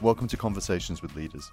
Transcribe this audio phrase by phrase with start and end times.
[0.00, 1.50] Welcome to Conversations with Leaders.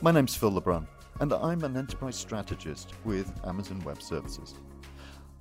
[0.00, 0.86] My name's Phil LeBrun,
[1.20, 4.54] and I'm an enterprise strategist with Amazon Web Services.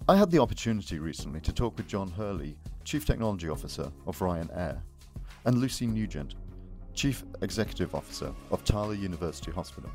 [0.09, 4.81] I had the opportunity recently to talk with John Hurley, Chief Technology Officer of Ryanair,
[5.45, 6.35] and Lucy Nugent,
[6.93, 9.89] Chief Executive Officer of Tallaght University Hospital.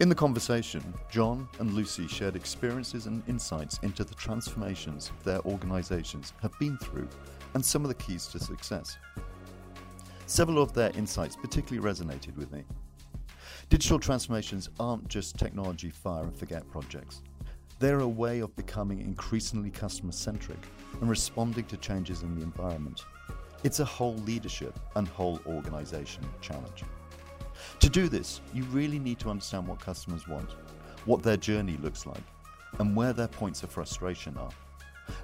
[0.00, 6.32] In the conversation, John and Lucy shared experiences and insights into the transformations their organizations
[6.40, 7.08] have been through
[7.52, 8.96] and some of the keys to success.
[10.30, 12.62] Several of their insights particularly resonated with me.
[13.68, 17.22] Digital transformations aren't just technology fire and forget projects.
[17.80, 20.60] They're a way of becoming increasingly customer centric
[21.00, 23.04] and responding to changes in the environment.
[23.64, 26.84] It's a whole leadership and whole organization challenge.
[27.80, 30.52] To do this, you really need to understand what customers want,
[31.06, 32.22] what their journey looks like,
[32.78, 34.52] and where their points of frustration are.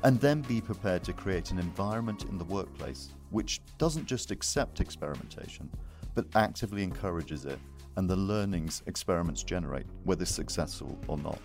[0.03, 4.81] And then be prepared to create an environment in the workplace which doesn't just accept
[4.81, 5.71] experimentation,
[6.15, 7.59] but actively encourages it
[7.97, 11.41] and the learnings experiments generate, whether successful or not.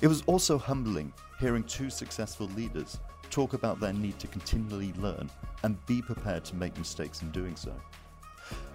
[0.00, 2.98] It was also humbling hearing two successful leaders
[3.30, 5.30] talk about their need to continually learn
[5.62, 7.72] and be prepared to make mistakes in doing so.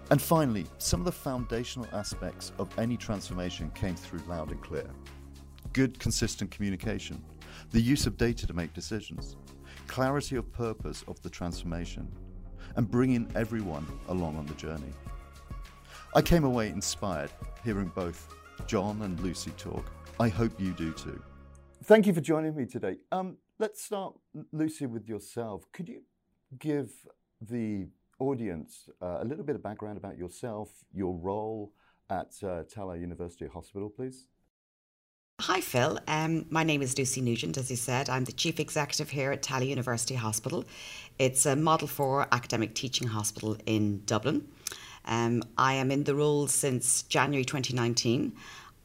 [0.09, 4.89] And finally, some of the foundational aspects of any transformation came through loud and clear.
[5.73, 7.23] Good, consistent communication,
[7.71, 9.37] the use of data to make decisions,
[9.91, 12.07] clarity of purpose of the transformation,
[12.77, 14.93] and bringing everyone along on the journey.
[16.15, 17.29] I came away inspired
[17.65, 18.33] hearing both
[18.67, 19.91] John and Lucy talk.
[20.17, 21.21] I hope you do too.
[21.83, 22.99] Thank you for joining me today.
[23.11, 24.13] Um, let's start,
[24.53, 25.65] Lucy, with yourself.
[25.73, 26.03] Could you
[26.57, 26.89] give
[27.41, 31.73] the audience uh, a little bit of background about yourself, your role
[32.09, 34.27] at uh, Tallaght University Hospital, please?
[35.45, 35.97] Hi, Phil.
[36.07, 38.11] Um, my name is Lucy Nugent, as you said.
[38.11, 40.65] I'm the Chief Executive here at Tallaght University Hospital.
[41.17, 44.47] It's a Model 4 academic teaching hospital in Dublin.
[45.05, 48.33] Um, I am in the role since January 2019.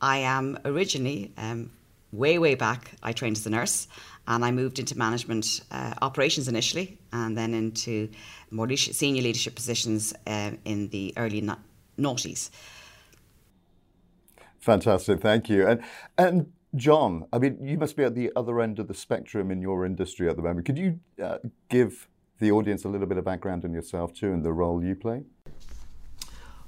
[0.00, 1.72] I am originally, um,
[2.10, 3.86] way, way back, I trained as a nurse
[4.26, 8.09] and I moved into management uh, operations initially and then into
[8.50, 11.59] more senior leadership positions uh, in the early no-
[11.98, 12.48] noughties.
[14.66, 15.64] Fantastic, thank you.
[15.64, 15.80] And
[16.19, 19.62] and John, I mean, you must be at the other end of the spectrum in
[19.62, 20.66] your industry at the moment.
[20.66, 21.38] Could you uh,
[21.70, 24.94] give the audience a little bit of background on yourself too and the role you
[24.94, 25.22] play?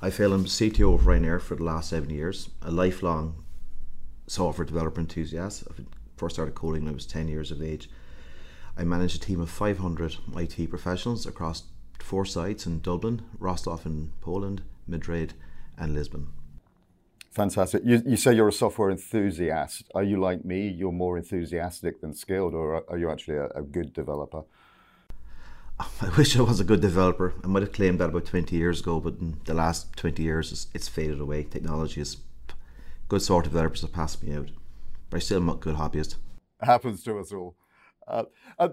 [0.01, 3.45] I feel I'm CTO of Ryanair for the last seven years, a lifelong
[4.27, 5.65] software developer enthusiast.
[5.71, 5.83] I
[6.17, 7.91] first started coding when I was 10 years of age.
[8.77, 11.65] I manage a team of 500 IT professionals across
[11.99, 15.35] four sites in Dublin, Wroclaw in Poland, Madrid,
[15.77, 16.29] and Lisbon.
[17.39, 17.83] Fantastic.
[17.85, 19.85] You, you say you're a software enthusiast.
[19.95, 20.67] Are you like me?
[20.67, 24.43] You're more enthusiastic than skilled, or are you actually a, a good developer?
[25.79, 27.35] I wish I was a good developer.
[27.45, 30.51] I might have claimed that about 20 years ago, but in the last 20 years,
[30.51, 31.45] it's, it's faded away.
[31.45, 32.17] Technology is
[33.07, 34.51] good sort of developers have passed me out,
[35.09, 36.17] but I still am a good hobbyist.
[36.61, 37.55] Happens to us all.
[38.09, 38.25] Uh,
[38.59, 38.71] uh,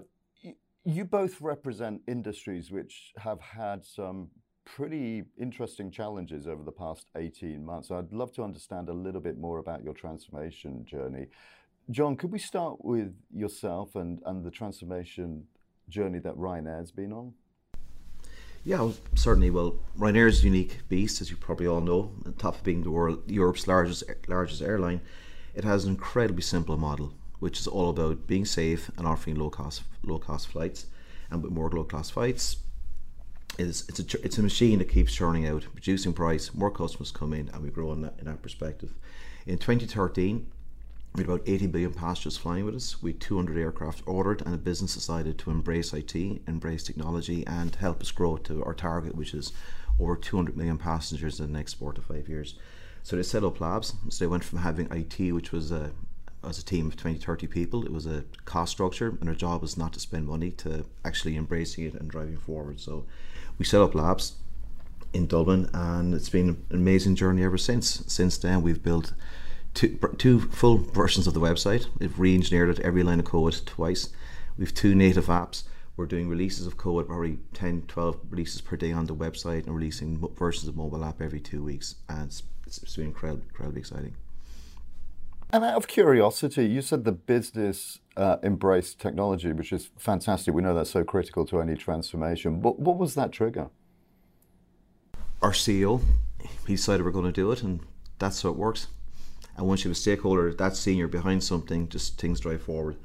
[0.84, 4.30] you both represent industries which have had some
[4.66, 7.90] pretty interesting challenges over the past 18 months.
[7.90, 11.28] I'd love to understand a little bit more about your transformation journey.
[11.90, 15.44] John, could we start with yourself and, and the transformation
[15.88, 17.32] journey that Ryanair's been on?
[18.64, 19.50] Yeah, certainly.
[19.50, 22.10] Well, Ryanair is a unique beast, as you probably all know.
[22.26, 25.00] On top of being the world, Europe's largest largest airline,
[25.54, 29.50] it has an incredibly simple model, which is all about being safe and offering low
[29.50, 30.86] cost low cost flights.
[31.30, 32.56] And with more low cost flights,
[33.58, 36.54] it's it's a it's a machine that keeps churning out, reducing price.
[36.54, 38.94] More customers come in, and we grow in that, in that perspective.
[39.46, 40.46] In 2013,
[41.14, 43.02] we had about 80 billion passengers flying with us.
[43.02, 47.74] We had 200 aircraft ordered, and the business decided to embrace IT, embrace technology, and
[47.74, 49.52] help us grow to our target, which is
[49.98, 52.58] over 200 million passengers in the next four to five years.
[53.02, 53.94] So they set up labs.
[54.10, 55.92] So they went from having IT, which was a
[56.44, 59.62] as a team of 20, 30 people, it was a cost structure, and our job
[59.62, 62.80] was not to spend money, to actually embracing it and driving forward.
[62.80, 63.04] So
[63.58, 64.36] we set up labs
[65.12, 68.04] in Dublin, and it's been an amazing journey ever since.
[68.06, 69.12] Since then, we've built
[69.74, 71.86] two, two full versions of the website.
[71.98, 74.10] We've re-engineered it every line of code twice.
[74.58, 75.64] We've two native apps.
[75.96, 79.74] We're doing releases of code, probably 10, 12 releases per day on the website, and
[79.74, 81.96] releasing versions of mobile app every two weeks.
[82.08, 84.14] And it's, it's, it's been incredibly, incredibly exciting.
[85.50, 90.52] And out of curiosity, you said the business uh, embraced technology, which is fantastic.
[90.54, 92.60] We know that's so critical to any transformation.
[92.60, 93.68] But what was that trigger?
[95.42, 96.02] Our CEO,
[96.66, 97.80] he decided we're going to do it, and
[98.18, 98.88] that's how it works.
[99.56, 102.96] And once you have a stakeholder that senior behind something, just things drive forward.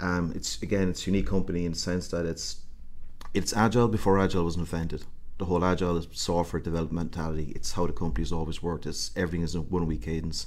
[0.00, 2.62] Um, it's again, it's unique company in the sense that it's
[3.32, 5.04] it's agile before agile was invented.
[5.38, 7.52] the whole agile software development mentality.
[7.54, 8.86] It's how the company's always worked.
[8.86, 10.46] It's everything is a one week cadence.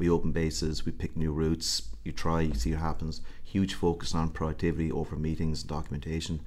[0.00, 3.20] We open bases, we pick new routes, you try, you see what happens.
[3.44, 6.40] Huge focus on productivity over meetings, and documentation,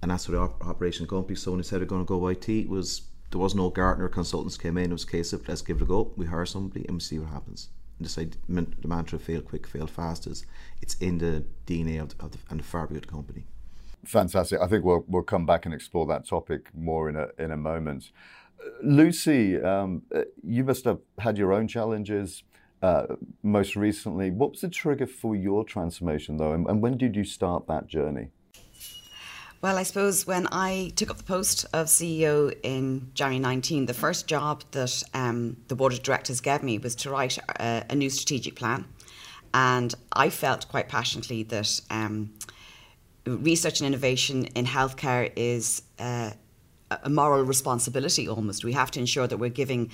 [0.00, 1.36] and that's what op- operation company.
[1.36, 4.56] So when they said they're going to go IT, was there was no Gartner consultants
[4.56, 4.90] came in.
[4.90, 6.14] It was a case of let's give it a go.
[6.16, 7.68] We hire somebody and we see what happens.
[7.98, 10.46] And decide the mantra fail quick, fail fast is
[10.80, 13.44] it's in the DNA of the, of the, and the fabric of the company.
[14.06, 14.62] Fantastic.
[14.62, 17.56] I think we'll we'll come back and explore that topic more in a in a
[17.58, 18.12] moment.
[18.82, 20.02] Lucy, um,
[20.42, 22.44] you must have had your own challenges.
[22.80, 27.16] Uh, most recently, what was the trigger for your transformation, though, and, and when did
[27.16, 28.28] you start that journey?
[29.60, 33.94] Well, I suppose when I took up the post of CEO in January 19, the
[33.94, 37.94] first job that um, the board of directors gave me was to write a, a,
[37.96, 38.84] new strategic plan.
[39.52, 42.34] And I felt quite passionately that um,
[43.26, 46.30] research and innovation in healthcare is uh,
[46.90, 48.64] a moral responsibility almost.
[48.64, 49.90] We have to ensure that we're giving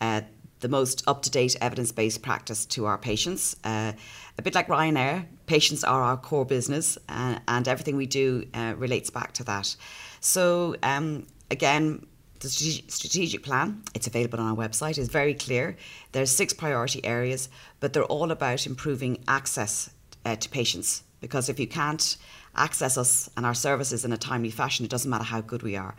[0.00, 0.22] uh,
[0.64, 3.54] the most up to date evidence based practice to our patients.
[3.64, 3.92] Uh,
[4.38, 9.10] a bit like Ryanair, patients are our core business, and everything we do uh, relates
[9.10, 9.76] back to that.
[10.20, 12.06] So, um, again,
[12.40, 15.76] the strategic plan, it's available on our website, is very clear.
[16.12, 17.50] There are six priority areas,
[17.80, 19.90] but they're all about improving access
[20.24, 21.02] uh, to patients.
[21.20, 22.16] Because if you can't
[22.56, 25.76] access us and our services in a timely fashion, it doesn't matter how good we
[25.76, 25.94] are.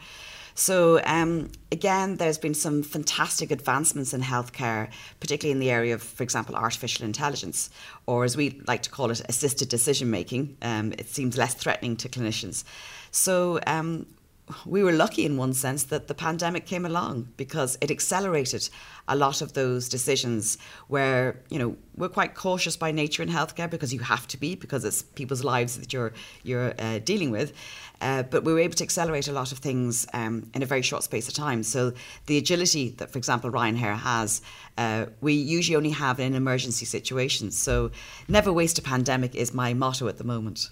[0.57, 6.02] So, um, again, there's been some fantastic advancements in healthcare, particularly in the area of,
[6.02, 7.69] for example, artificial intelligence,
[8.06, 10.56] or as we like to call it, assisted decision making.
[10.62, 12.63] Um, it seems less threatening to clinicians.
[13.12, 14.06] So, um,
[14.66, 18.70] we were lucky in one sense that the pandemic came along because it accelerated
[19.08, 20.58] a lot of those decisions
[20.88, 24.56] where you know we're quite cautious by nature in healthcare because you have to be
[24.56, 26.14] because it's people's lives that you're
[26.44, 27.54] you're uh, dealing with.
[28.02, 30.82] Uh, but we were able to accelerate a lot of things um, in a very
[30.82, 31.64] short space of time.
[31.64, 31.94] So
[32.26, 34.42] the agility that for example Ryan Ryanair has
[34.78, 37.92] uh, we usually only have in emergency situations so
[38.28, 40.70] never waste a pandemic is my motto at the moment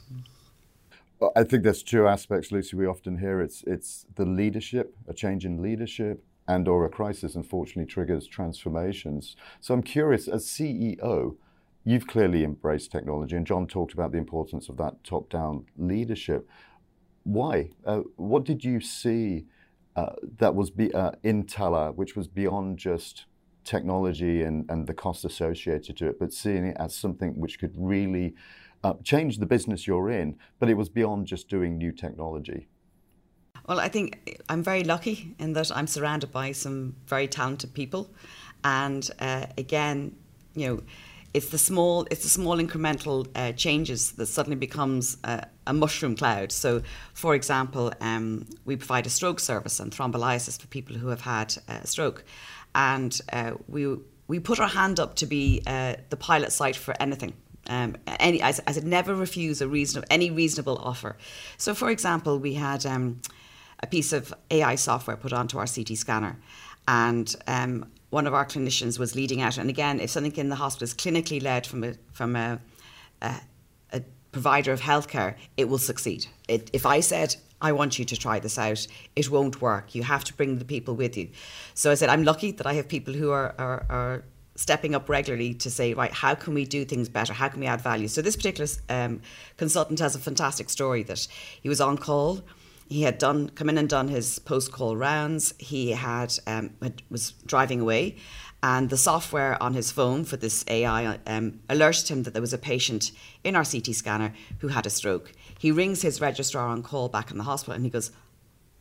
[1.35, 2.75] I think there's two aspects, Lucy.
[2.75, 7.35] We often hear it's it's the leadership, a change in leadership, and or a crisis,
[7.35, 9.35] unfortunately, triggers transformations.
[9.61, 11.35] So I'm curious, as CEO,
[11.83, 16.49] you've clearly embraced technology, and John talked about the importance of that top-down leadership.
[17.23, 17.69] Why?
[17.85, 19.45] Uh, what did you see
[19.95, 23.25] uh, that was be, uh, in Tallaght, which was beyond just
[23.63, 27.73] technology and, and the cost associated to it, but seeing it as something which could
[27.75, 28.35] really
[28.83, 32.67] uh, change the business you're in, but it was beyond just doing new technology.
[33.67, 38.09] Well, I think I'm very lucky in that I'm surrounded by some very talented people,
[38.63, 40.15] and uh, again,
[40.53, 40.83] you know,
[41.33, 46.15] it's the small, it's the small incremental uh, changes that suddenly becomes a, a, mushroom
[46.15, 46.51] cloud.
[46.51, 46.83] So,
[47.13, 51.55] for example, um, we provide a stroke service and thrombolysis for people who have had
[51.67, 52.23] a stroke,
[52.75, 53.97] and uh, we
[54.27, 57.33] we put our hand up to be uh, the pilot site for anything.
[57.67, 61.15] Um, any, I, I said, never refuse a reasonable, any reasonable offer.
[61.57, 63.21] So, for example, we had um,
[63.81, 66.37] a piece of AI software put onto our CT scanner,
[66.87, 69.57] and um, one of our clinicians was leading out.
[69.57, 72.59] And again, if something in the hospital is clinically led from a from a,
[73.21, 73.35] a,
[73.93, 74.01] a
[74.31, 76.27] provider of healthcare, it will succeed.
[76.47, 78.85] It, if I said I want you to try this out.
[79.15, 79.95] It won't work.
[79.95, 81.29] You have to bring the people with you.
[81.73, 84.23] So I said, I'm lucky that I have people who are, are, are
[84.55, 87.33] stepping up regularly to say, right, how can we do things better?
[87.33, 88.07] How can we add value?
[88.07, 89.21] So this particular um,
[89.57, 91.27] consultant has a fantastic story that
[91.61, 92.41] he was on call.
[92.87, 95.53] He had done come in and done his post call rounds.
[95.57, 96.71] He had, um,
[97.09, 98.17] was driving away,
[98.61, 102.53] and the software on his phone for this AI um, alerted him that there was
[102.53, 103.11] a patient
[103.43, 105.31] in our CT scanner who had a stroke.
[105.57, 108.11] He rings his registrar on call back in the hospital, and he goes,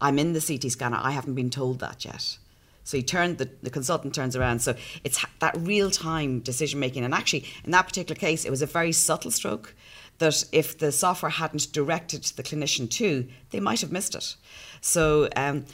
[0.00, 0.98] "I'm in the CT scanner.
[1.00, 2.38] I haven't been told that yet."
[2.84, 4.60] So he turned the, the consultant turns around.
[4.60, 4.74] So
[5.04, 7.04] it's that real time decision making.
[7.04, 9.74] And actually, in that particular case, it was a very subtle stroke
[10.18, 14.36] that if the software hadn't directed the clinician to, they might have missed it.
[14.80, 15.64] So um,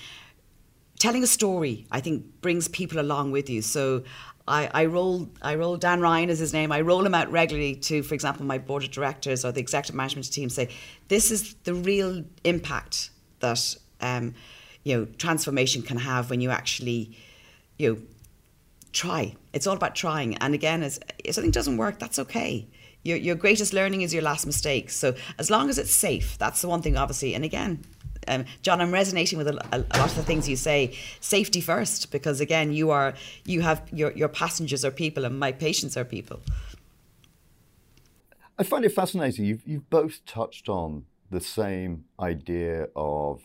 [0.99, 3.63] telling a story, I think, brings people along with you.
[3.63, 4.05] So
[4.47, 6.73] I, I roll I roll Dan Ryan is his name.
[6.73, 9.95] I roll him out regularly to, for example, my board of directors or the executive
[9.95, 10.49] management team.
[10.49, 10.71] Say
[11.09, 13.11] this is the real impact
[13.41, 14.35] that um,
[14.85, 17.17] you know transformation can have when you actually
[17.79, 18.01] you know
[18.93, 22.67] try it's all about trying and again as if something doesn't work that's okay
[23.05, 26.63] your, your greatest learning is your last mistake so as long as it's safe that's
[26.63, 27.85] the one thing obviously and again
[28.27, 30.95] um, John, I'm resonating with a, a, lot of the things you say.
[31.21, 33.15] Safety first, because again, you are
[33.47, 36.41] you have your your passengers are people, and my patients are people.
[38.59, 39.45] I find it fascinating.
[39.45, 43.43] You've you've both touched on the same idea of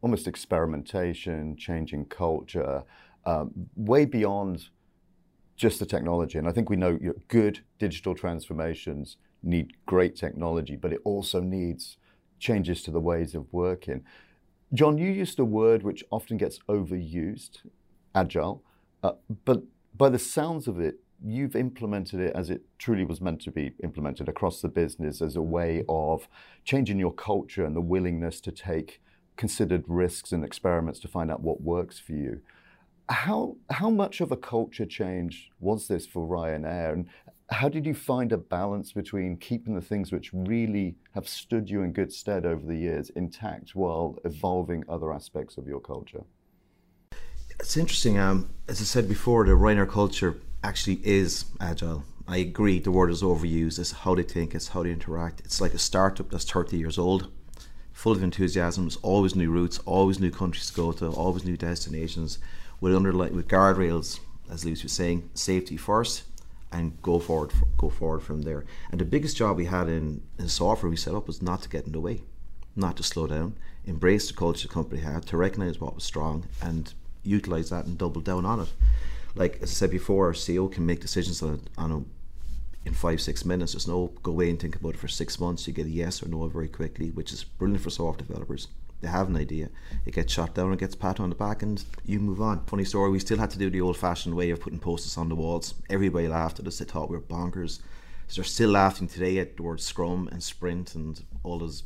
[0.00, 2.84] almost experimentation, changing culture,
[3.26, 4.68] um, way beyond
[5.56, 6.38] just the technology.
[6.38, 11.40] And I think we know know, good digital transformations need great technology, but it also
[11.40, 11.96] needs
[12.38, 14.04] changes to the ways of working.
[14.72, 17.58] John, you used a word which often gets overused,
[18.14, 18.62] agile,
[19.02, 19.12] uh,
[19.44, 19.62] but
[19.96, 23.72] by the sounds of it, you've implemented it as it truly was meant to be
[23.82, 26.28] implemented across the business as a way of
[26.64, 29.00] changing your culture and the willingness to take
[29.38, 32.42] considered risks and experiments to find out what works for you.
[33.08, 37.06] How how much of a culture change was this for Ryanair, and
[37.50, 41.82] how did you find a balance between keeping the things which really have stood you
[41.82, 46.24] in good stead over the years intact while evolving other aspects of your culture?
[47.58, 48.18] It's interesting.
[48.18, 52.04] Um, as I said before, the Ryanair culture actually is agile.
[52.26, 52.78] I agree.
[52.78, 53.78] The word is overused.
[53.78, 54.54] It's how they think.
[54.54, 55.40] It's how they interact.
[55.40, 57.30] It's like a startup that's 30 years old
[57.98, 58.88] full of enthusiasm.
[59.02, 62.38] Always new routes, always new countries to go to, always new destinations.
[62.80, 66.22] With underline with guardrails, as Lucy was saying, safety first,
[66.70, 68.64] and go forward, go forward from there.
[68.92, 71.68] And the biggest job we had in, in software we set up was not to
[71.68, 72.22] get in the way,
[72.76, 76.46] not to slow down, embrace the culture the company had, to recognize what was strong,
[76.62, 78.72] and utilize that and double down on it.
[79.34, 82.02] Like as I said before, our CEO can make decisions on a, on a
[82.88, 83.72] in five, six minutes.
[83.72, 85.66] There's no go away and think about it for six months.
[85.66, 88.68] You get a yes or no very quickly, which is brilliant for software developers.
[89.00, 89.68] They have an idea,
[90.06, 92.64] it gets shot down, it gets pat on the back, and you move on.
[92.64, 95.28] Funny story, we still had to do the old fashioned way of putting posters on
[95.28, 95.74] the walls.
[95.88, 97.78] Everybody laughed at us, they thought we were bonkers.
[98.26, 101.84] So they're still laughing today at the word scrum and sprint and all those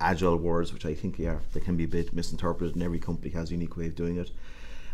[0.00, 3.30] agile words, which I think yeah, they can be a bit misinterpreted, and every company
[3.30, 4.32] has a unique way of doing it.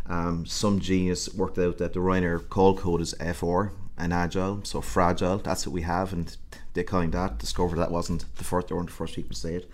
[0.05, 4.81] Um, some genius worked out that the Ryanair call code is FR, and agile, so
[4.81, 5.37] fragile.
[5.37, 6.35] That's what we have, and
[6.73, 7.37] they coined that.
[7.37, 8.67] Discovered that wasn't the first.
[8.67, 9.69] They weren't the first people to say it,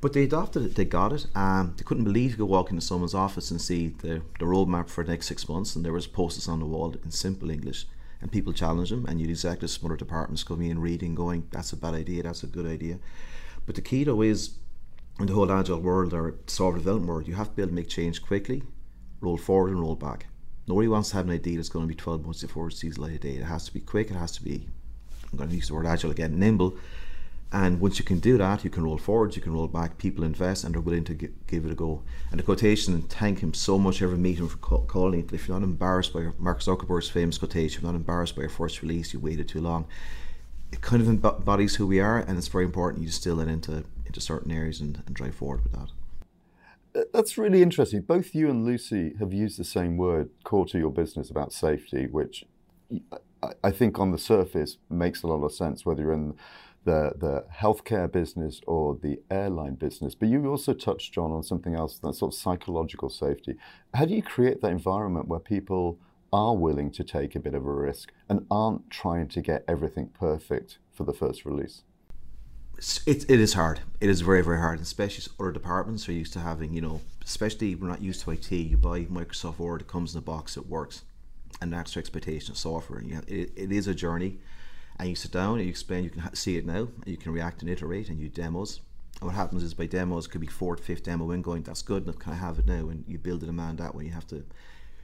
[0.00, 0.74] but they adopted it.
[0.74, 1.26] They got it.
[1.34, 4.88] Um, they couldn't believe you could walk into someone's office and see the the roadmap
[4.88, 7.86] for the next six months, and there was posters on the wall in simple English,
[8.20, 11.76] and people challenge them, and you'd from other departments coming in reading, going, "That's a
[11.76, 12.22] bad idea.
[12.24, 12.98] That's a good idea."
[13.66, 14.56] But the key though is
[15.20, 17.74] in the whole agile world or software development world, you have to be able to
[17.74, 18.62] make change quickly,
[19.20, 20.26] roll forward and roll back.
[20.70, 22.96] Nobody wants to have an idea that's going to be 12 months before it sees
[22.96, 23.34] light of day.
[23.34, 24.68] It has to be quick, it has to be,
[25.32, 26.76] I'm going to use the word agile again, nimble.
[27.50, 30.22] And once you can do that, you can roll forwards, you can roll back, people
[30.22, 32.04] invest and are willing to give it a go.
[32.30, 35.32] And the quotation, and thank him so much every meeting for calling it.
[35.32, 38.80] If you're not embarrassed by Mark Zuckerberg's famous quotation, you're not embarrassed by your first
[38.80, 39.86] release, you waited too long.
[40.70, 43.82] It kind of embodies who we are, and it's very important you distill it into,
[44.06, 45.88] into certain areas and, and drive forward with that.
[46.94, 48.02] Uh, that's really interesting.
[48.02, 52.06] Both you and Lucy have used the same word, core to your business, about safety,
[52.06, 52.44] which
[53.62, 56.34] I think on the surface makes a lot of sense, whether you're in
[56.84, 60.14] the, the healthcare business or the airline business.
[60.14, 63.56] But you also touched, John, on something else, that sort of psychological safety.
[63.94, 65.98] How do you create that environment where people
[66.32, 70.08] are willing to take a bit of a risk and aren't trying to get everything
[70.08, 71.82] perfect for the first release?
[73.06, 73.80] It, it is hard.
[74.00, 77.00] It is very, very hard, and especially other departments are used to having, you know,
[77.22, 78.50] especially we're not used to IT.
[78.50, 81.02] You buy Microsoft Word, it comes in a box, it works,
[81.60, 83.02] and that's your expectation of software.
[83.02, 84.38] You it, it is a journey,
[84.98, 86.04] and you sit down and you explain.
[86.04, 88.80] You can see it now, and you can react and iterate, and you demos.
[89.20, 92.06] And what happens is by demos, could be fourth, fifth demo in going, that's good,
[92.06, 92.88] and can I have it now?
[92.88, 94.04] And you build a demand that way.
[94.04, 94.44] You have to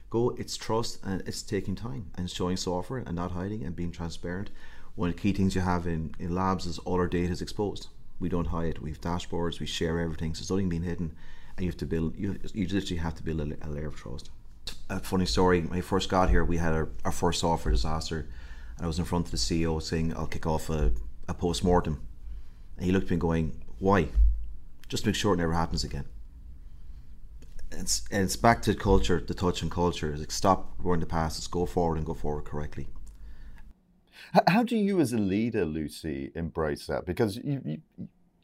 [0.09, 0.31] go.
[0.31, 4.49] It's trust, and it's taking time, and showing software, and not hiding, and being transparent
[4.97, 7.41] one of the key things you have in, in labs is all our data is
[7.41, 7.87] exposed.
[8.19, 8.77] We don't hide.
[8.77, 8.81] It.
[8.81, 9.59] We have dashboards.
[9.59, 10.33] We share everything.
[10.33, 11.15] So there's nothing being hidden,
[11.55, 12.17] and you have to build.
[12.17, 14.31] You, you literally have to build a, a layer of trust.
[14.89, 15.61] A funny story.
[15.61, 18.27] When I first got here, we had our, our first software disaster,
[18.75, 20.91] and I was in front of the CEO saying, "I'll kick off a,
[21.29, 22.01] a post mortem,"
[22.75, 24.07] and he looked at me going, "Why?"
[24.89, 26.05] Just make sure it never happens again.
[27.71, 30.09] It's, and it's back to culture, the touch and culture.
[30.09, 31.37] It's like stop going the past.
[31.37, 32.87] Let's go forward and go forward correctly.
[34.47, 37.05] How do you, as a leader, Lucy, embrace that?
[37.05, 37.81] Because you, you,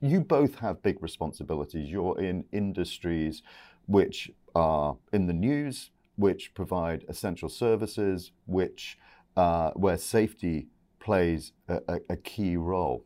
[0.02, 1.90] you both have big responsibilities.
[1.90, 3.42] You're in industries
[3.86, 8.98] which are in the news, which provide essential services, which
[9.36, 10.68] uh, where safety
[11.00, 13.06] plays a, a, a key role.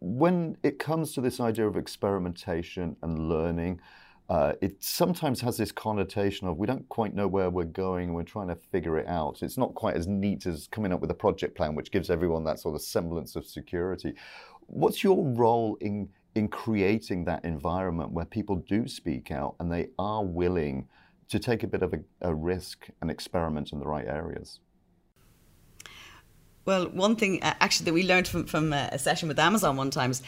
[0.00, 3.80] When it comes to this idea of experimentation and learning,
[4.28, 8.22] uh, it sometimes has this connotation of we don't quite know where we're going we're
[8.22, 9.42] trying to figure it out.
[9.42, 12.44] It's not quite as neat as coming up with a project plan, which gives everyone
[12.44, 14.12] that sort of semblance of security.
[14.66, 19.88] What's your role in, in creating that environment where people do speak out and they
[19.98, 20.86] are willing
[21.30, 24.60] to take a bit of a, a risk and experiment in the right areas?
[26.66, 29.78] Well, one thing uh, actually that we learned from, from uh, a session with Amazon
[29.78, 30.22] one time is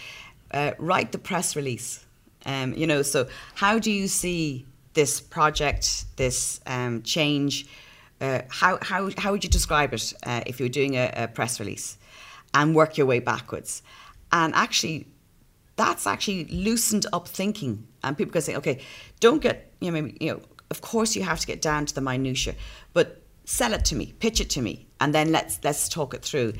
[0.52, 2.06] uh, write the press release
[2.46, 7.66] Um, you know, so how do you see this project, this um, change?
[8.20, 11.28] Uh, how, how, how would you describe it uh, if you were doing a, a
[11.28, 11.96] press release
[12.54, 13.82] and work your way backwards?
[14.32, 15.06] And actually,
[15.76, 17.86] that's actually loosened up thinking.
[18.02, 18.80] And people can say, okay,
[19.20, 21.94] don't get, you know, maybe, you know, of course you have to get down to
[21.94, 22.54] the minutia,
[22.92, 26.22] but sell it to me, pitch it to me, and then let's let's talk it
[26.22, 26.52] through.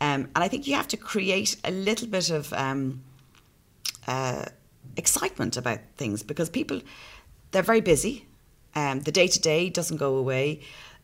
[0.00, 3.02] Um, and I think you have to create a little bit of um,
[4.06, 4.44] uh,
[4.96, 6.80] excitement about things because people
[7.52, 8.26] they're very busy.
[8.74, 10.60] Um, the day to day doesn't go away.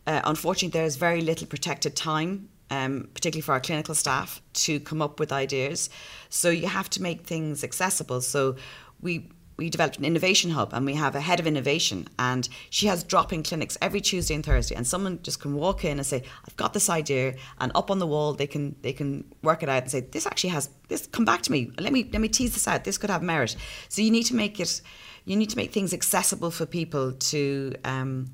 [0.06, 5.00] Uh, unfortunately, there's very little protected time, um, particularly for our clinical staff, to come
[5.00, 5.88] up with ideas.
[6.28, 8.20] So you have to make things accessible.
[8.20, 8.56] So
[9.00, 9.30] we
[9.62, 13.04] we developed an innovation hub and we have a head of innovation and she has
[13.04, 16.56] drop-in clinics every Tuesday and Thursday and someone just can walk in and say I've
[16.56, 19.82] got this idea and up on the wall they can they can work it out
[19.82, 21.70] and say this actually has this come back to me.
[21.78, 22.82] Let me let me tease this out.
[22.82, 23.54] This could have merit.
[23.88, 24.82] So you need to make it
[25.26, 28.32] you need to make things accessible for people to um,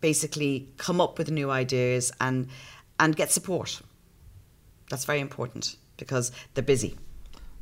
[0.00, 2.48] basically come up with new ideas and
[2.98, 3.82] and get support.
[4.88, 6.96] That's very important because they're busy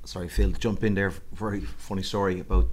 [0.06, 1.12] sorry, Phil, jump in there.
[1.32, 2.68] Very funny story about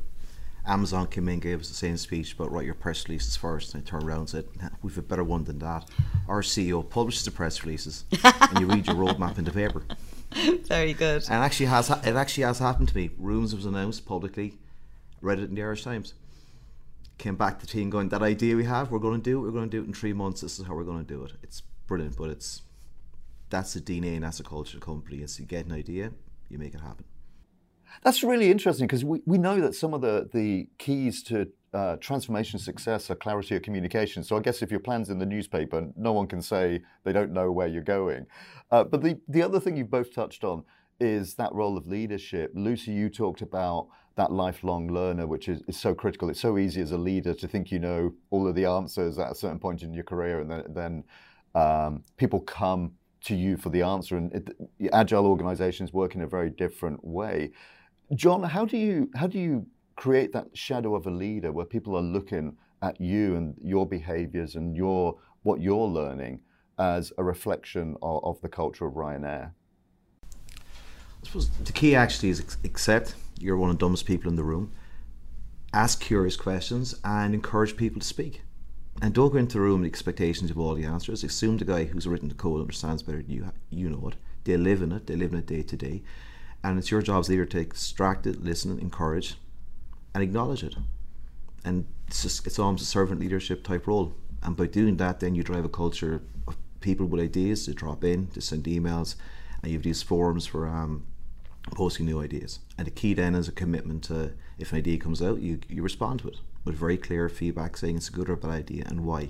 [0.66, 3.74] Amazon came in, gave us the same speech about write your press releases first.
[3.74, 4.46] And I turned around and said,
[4.82, 5.90] We've a better one than that.
[6.28, 9.84] Our CEO publishes the press releases and you read your roadmap in the paper.
[10.64, 11.24] Very good.
[11.24, 13.12] And actually has it actually has happened to me.
[13.18, 14.58] Rooms was announced publicly,
[15.22, 16.14] read it in the Irish Times.
[17.18, 19.42] Came back to the team going, That idea we have, we're going to do it,
[19.42, 21.24] we're going to do it in three months, this is how we're going to do
[21.26, 21.34] it.
[21.44, 22.62] It's brilliant, but it's
[23.50, 25.18] that's the DNA and that's the culture of the company.
[25.18, 26.12] Is you get an idea,
[26.50, 27.06] you make it happen.
[28.02, 31.96] That's really interesting because we, we know that some of the, the keys to uh,
[31.98, 34.24] transformation success are clarity of communication.
[34.24, 37.32] So I guess if your plan's in the newspaper, no one can say they don't
[37.32, 38.26] know where you're going.
[38.72, 40.64] Uh, but the, the other thing you've both touched on
[41.00, 42.52] is that role of leadership.
[42.56, 46.30] Lucy, you talked about that lifelong learner, which is, is so critical.
[46.30, 49.32] It's so easy as a leader to think you know all of the answers at
[49.32, 51.04] a certain point in your career, and then, then
[51.56, 54.18] um, people come to you for the answer.
[54.18, 57.52] And it, agile organizations work in a very different way.
[58.16, 61.96] John, how do you how do you create that shadow of a leader where people
[61.96, 66.42] are looking at you and your behaviors and your what you're learning
[66.78, 69.52] as a reflection of, of the culture of Ryanair?
[70.54, 74.44] I suppose the key actually is accept you're one of the dumbest people in the
[74.44, 74.72] room.
[75.74, 78.42] Ask curious questions and encourage people to speak.
[79.02, 81.24] And don't go into the room with expectations of all the answers.
[81.24, 83.52] Assume the guy who's written the code understands better than you.
[83.72, 84.16] You know it.
[84.44, 85.08] They live in it.
[85.08, 86.04] They live in it day to day
[86.64, 89.36] and it's your job as leader to extract it, listen, encourage,
[90.14, 90.76] and acknowledge it.
[91.66, 94.14] And it's just it's almost a servant leadership type role.
[94.42, 98.04] And by doing that, then you drive a culture of people with ideas to drop
[98.04, 99.16] in, to send emails,
[99.62, 101.06] and you have these forums for um,
[101.72, 102.60] posting new ideas.
[102.78, 105.82] And the key then is a commitment to if an idea comes out, you you
[105.82, 108.86] respond to it with very clear feedback saying it's a good or a bad idea
[108.88, 109.30] and why.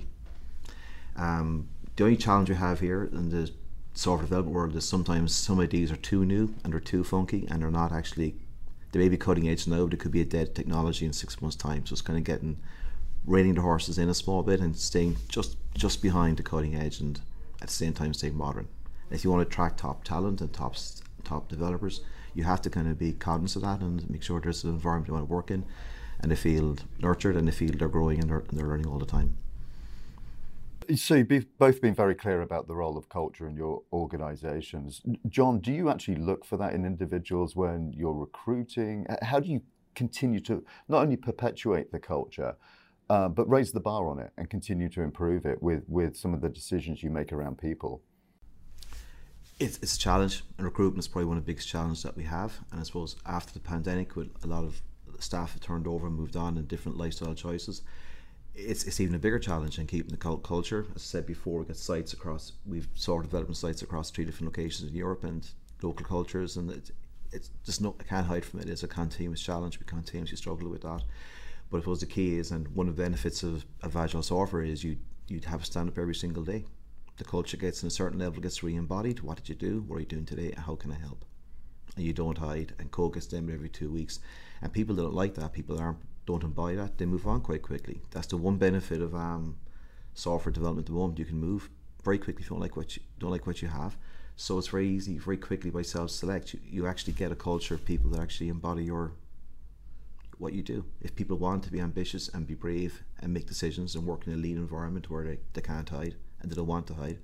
[1.16, 3.50] Um, the only challenge we have here, and the
[3.94, 7.62] software development world is sometimes some ideas are too new and they're too funky and
[7.62, 8.34] they're not actually
[8.92, 11.42] they may be cutting edge now, but it could be a dead technology in six
[11.42, 11.84] months' time.
[11.84, 12.58] So it's kind of getting
[13.26, 17.00] reining the horses in a small bit and staying just just behind the cutting edge
[17.00, 17.20] and
[17.60, 18.68] at the same time staying modern.
[19.10, 20.76] If you want to attract top talent and top
[21.24, 22.02] top developers,
[22.34, 25.08] you have to kind of be cognizant of that and make sure there's an environment
[25.08, 25.64] you want to work in
[26.20, 28.98] and they feel nurtured and they feel they're growing and they're, and they're learning all
[28.98, 29.36] the time.
[30.96, 35.02] So you've both been very clear about the role of culture in your organisations.
[35.28, 39.06] John, do you actually look for that in individuals when you're recruiting?
[39.22, 39.62] How do you
[39.94, 42.56] continue to not only perpetuate the culture,
[43.08, 46.34] uh, but raise the bar on it and continue to improve it with, with some
[46.34, 48.02] of the decisions you make around people?
[49.60, 52.24] It's, it's a challenge, and recruitment is probably one of the biggest challenges that we
[52.24, 52.58] have.
[52.72, 54.82] And I suppose after the pandemic, with a lot of
[55.20, 57.82] staff have turned over and moved on and different lifestyle choices,
[58.54, 60.86] it's, it's even a bigger challenge in keeping the cult culture.
[60.94, 64.24] As I said before, we've got sites across, we've sort of development sites across three
[64.24, 65.48] different locations in Europe and
[65.82, 66.92] local cultures, and it's,
[67.32, 68.68] it's just no, I can't hide from it.
[68.68, 69.80] It's a continuous challenge.
[69.80, 71.02] We continuously struggle with that.
[71.70, 74.62] But I suppose the key is, and one of the benefits of, of agile software
[74.62, 76.64] is you you'd have a stand up every single day.
[77.16, 79.20] The culture gets in a certain level, gets re-embodied.
[79.20, 79.84] What did you do?
[79.86, 80.52] What are you doing today?
[80.56, 81.24] How can I help?
[81.96, 82.74] And you don't hide.
[82.78, 84.18] And code gets every two weeks.
[84.60, 85.52] And people don't like that.
[85.52, 88.00] People aren't don't buy that, they move on quite quickly.
[88.10, 89.56] That's the one benefit of um,
[90.14, 91.18] software development at the moment.
[91.18, 91.68] You can move
[92.02, 93.96] very quickly if you don't like what you don't like what you have.
[94.36, 96.54] So it's very easy, very quickly by self-select.
[96.54, 99.12] You, you actually get a culture of people that actually embody your
[100.38, 100.84] what you do.
[101.00, 104.32] If people want to be ambitious and be brave and make decisions and work in
[104.32, 107.18] a lean environment where they, they can't hide and they don't want to hide,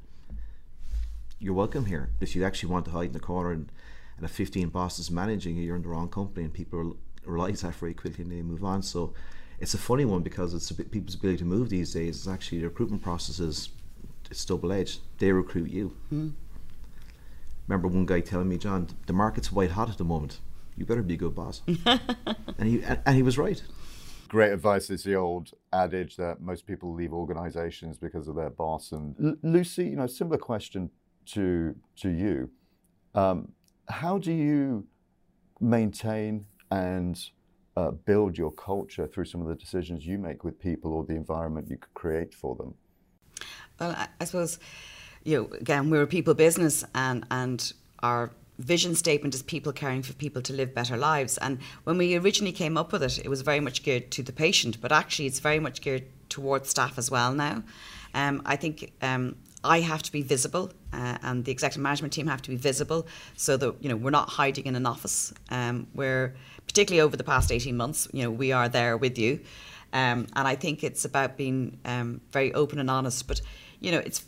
[1.39, 2.11] you're welcome here.
[2.21, 3.73] If you actually want to hide in the corner and,
[4.17, 6.93] and have 15 bosses managing you, you're in the wrong company and people are
[7.31, 8.83] realise that very quickly and they move on.
[8.83, 9.15] So
[9.59, 12.19] it's a funny one because it's bit, people's ability to move these days.
[12.19, 13.69] It's actually the recruitment process is
[14.31, 15.01] it's double edged.
[15.19, 15.97] They recruit you.
[16.13, 16.33] Mm.
[17.69, 20.41] Remember one guy telling me, John, the market's white hot at the moment.
[20.77, 21.63] You better be a good boss.
[21.87, 22.01] and
[22.63, 23.63] he and he was right.
[24.29, 28.93] Great advice is the old adage that most people leave organisations because of their boss.
[28.93, 30.91] And L- Lucy, you know, similar question
[31.27, 32.51] to to you.
[33.15, 33.53] Um,
[33.89, 34.87] how do you
[35.61, 37.31] maintain and
[37.77, 41.15] uh, build your culture through some of the decisions you make with people or the
[41.15, 42.75] environment you could create for them?
[43.79, 44.59] Well, I, I suppose,
[45.25, 50.03] you know, again, we're a people business and, and our vision statement is people caring
[50.03, 51.39] for people to live better lives.
[51.39, 54.33] And when we originally came up with it, it was very much geared to the
[54.33, 57.63] patient, but actually it's very much geared towards staff as well now.
[58.15, 62.27] Um, I think um, I have to be visible, uh, and the executive management team
[62.27, 63.07] have to be visible,
[63.37, 65.33] so that you know we're not hiding in an office.
[65.51, 66.35] Um, we're
[66.71, 69.41] particularly over the past eighteen months, you know, we are there with you,
[69.93, 73.27] um, and I think it's about being um, very open and honest.
[73.27, 73.41] But
[73.81, 74.25] you know, it's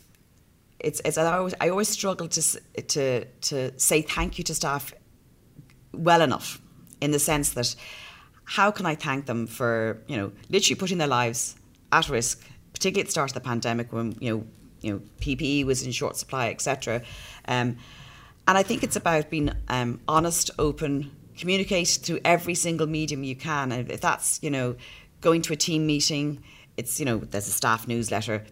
[0.79, 2.41] it's, it's I always I always struggle to
[2.81, 4.93] to to say thank you to staff
[5.93, 6.59] well enough,
[6.99, 7.75] in the sense that
[8.43, 11.55] how can I thank them for you know literally putting their lives
[11.93, 14.43] at risk, particularly at the start of the pandemic when you know
[14.81, 17.03] you know PPE was in short supply, etc.
[17.47, 17.77] Um,
[18.45, 23.35] and I think it's about being um, honest, open, communicate through every single medium you
[23.35, 23.71] can.
[23.71, 24.75] And if that's you know
[25.21, 26.43] going to a team meeting,
[26.77, 28.43] it's you know there's a staff newsletter.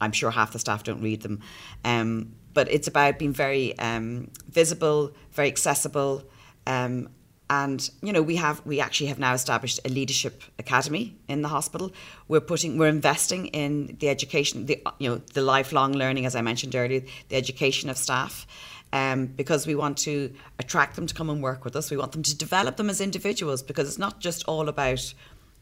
[0.00, 1.40] I'm sure half the staff don't read them,
[1.84, 6.24] um, but it's about being very um, visible, very accessible,
[6.66, 7.08] um,
[7.50, 11.48] and you know we have we actually have now established a leadership academy in the
[11.48, 11.92] hospital
[12.28, 16.40] we're putting we're investing in the education the you know the lifelong learning as i
[16.40, 18.46] mentioned earlier the education of staff
[18.92, 21.90] um, because we want to attract them to come and work with us.
[21.90, 25.14] We want them to develop them as individuals because it's not just all about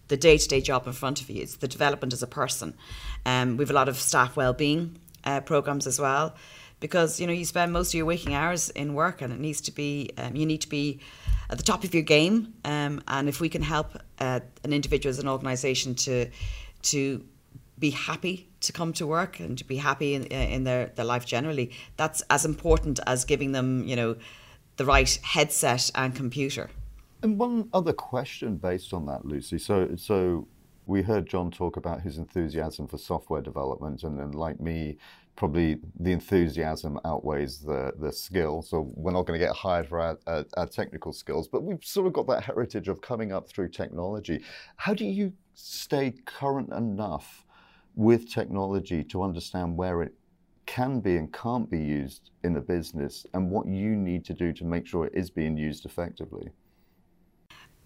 [0.09, 1.43] the day-to-day job in front of you.
[1.43, 2.75] It's the development as a person.
[3.27, 6.35] Um, we have a lot of staff well-being uh, programs as well
[6.81, 9.61] because you know you spend most of your waking hours in work and it needs
[9.63, 11.01] to be um, you need to be
[11.51, 12.55] at the top of your game.
[12.65, 16.31] Um, and if we can help uh, an individual as an organisation to
[16.83, 17.25] to
[17.79, 21.05] be happy to come to work and to be happy in, uh, in their, their
[21.05, 24.17] life generally, that's as important as giving them, you know,
[24.77, 26.71] the right headset and computer.
[27.23, 29.59] And one other question based on that, Lucy.
[29.59, 30.47] So, so
[30.87, 34.97] we heard John talk about his enthusiasm for software development, and then, like me,
[35.37, 38.63] probably the enthusiasm outweighs the the skill.
[38.63, 41.85] So we're not going to get hired for our, our, our, technical skills, but we've
[41.85, 44.43] sort of got that heritage of coming up through technology.
[44.77, 47.45] How do you stay current enough
[47.99, 50.15] with technology to understand where it
[50.67, 54.53] can be and can't be used in a business, and what you need to do
[54.53, 56.49] to make sure it is being used effectively?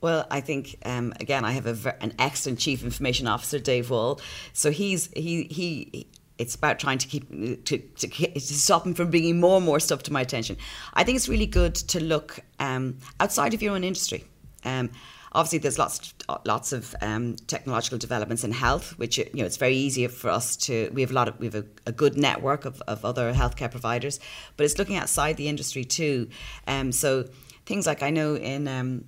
[0.02, 4.20] Well, I think um, again, I have a, an excellent chief information officer, Dave Wall.
[4.52, 9.10] So he's he he it's about trying to keep to, to, to, stop him from
[9.10, 10.56] bringing more and more stuff to my attention.
[10.92, 14.24] I think it's really good to look um, outside of your own industry.
[14.64, 14.90] Um,
[15.32, 16.14] obviously, there's lots
[16.44, 20.56] lots of um, technological developments in health, which you know it's very easy for us
[20.56, 20.90] to.
[20.92, 23.70] We have a lot of we have a, a good network of, of other healthcare
[23.70, 24.20] providers,
[24.56, 26.28] but it's looking outside the industry too.
[26.66, 27.28] Um, so
[27.66, 29.04] things like I know in um,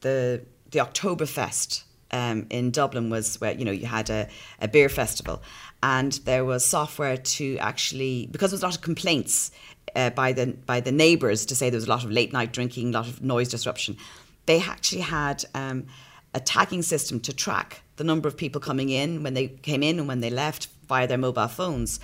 [0.00, 4.28] the the Oktoberfest um, in Dublin was where you know you had a,
[4.60, 5.42] a beer festival,
[5.82, 9.50] and there was software to actually because there was a lot of complaints
[9.94, 12.52] uh, by the by the neighbours to say there was a lot of late night
[12.52, 13.96] drinking, a lot of noise disruption.
[14.46, 15.86] They actually had um,
[16.34, 19.98] a tagging system to track the number of people coming in when they came in
[19.98, 22.00] and when they left via their mobile phones,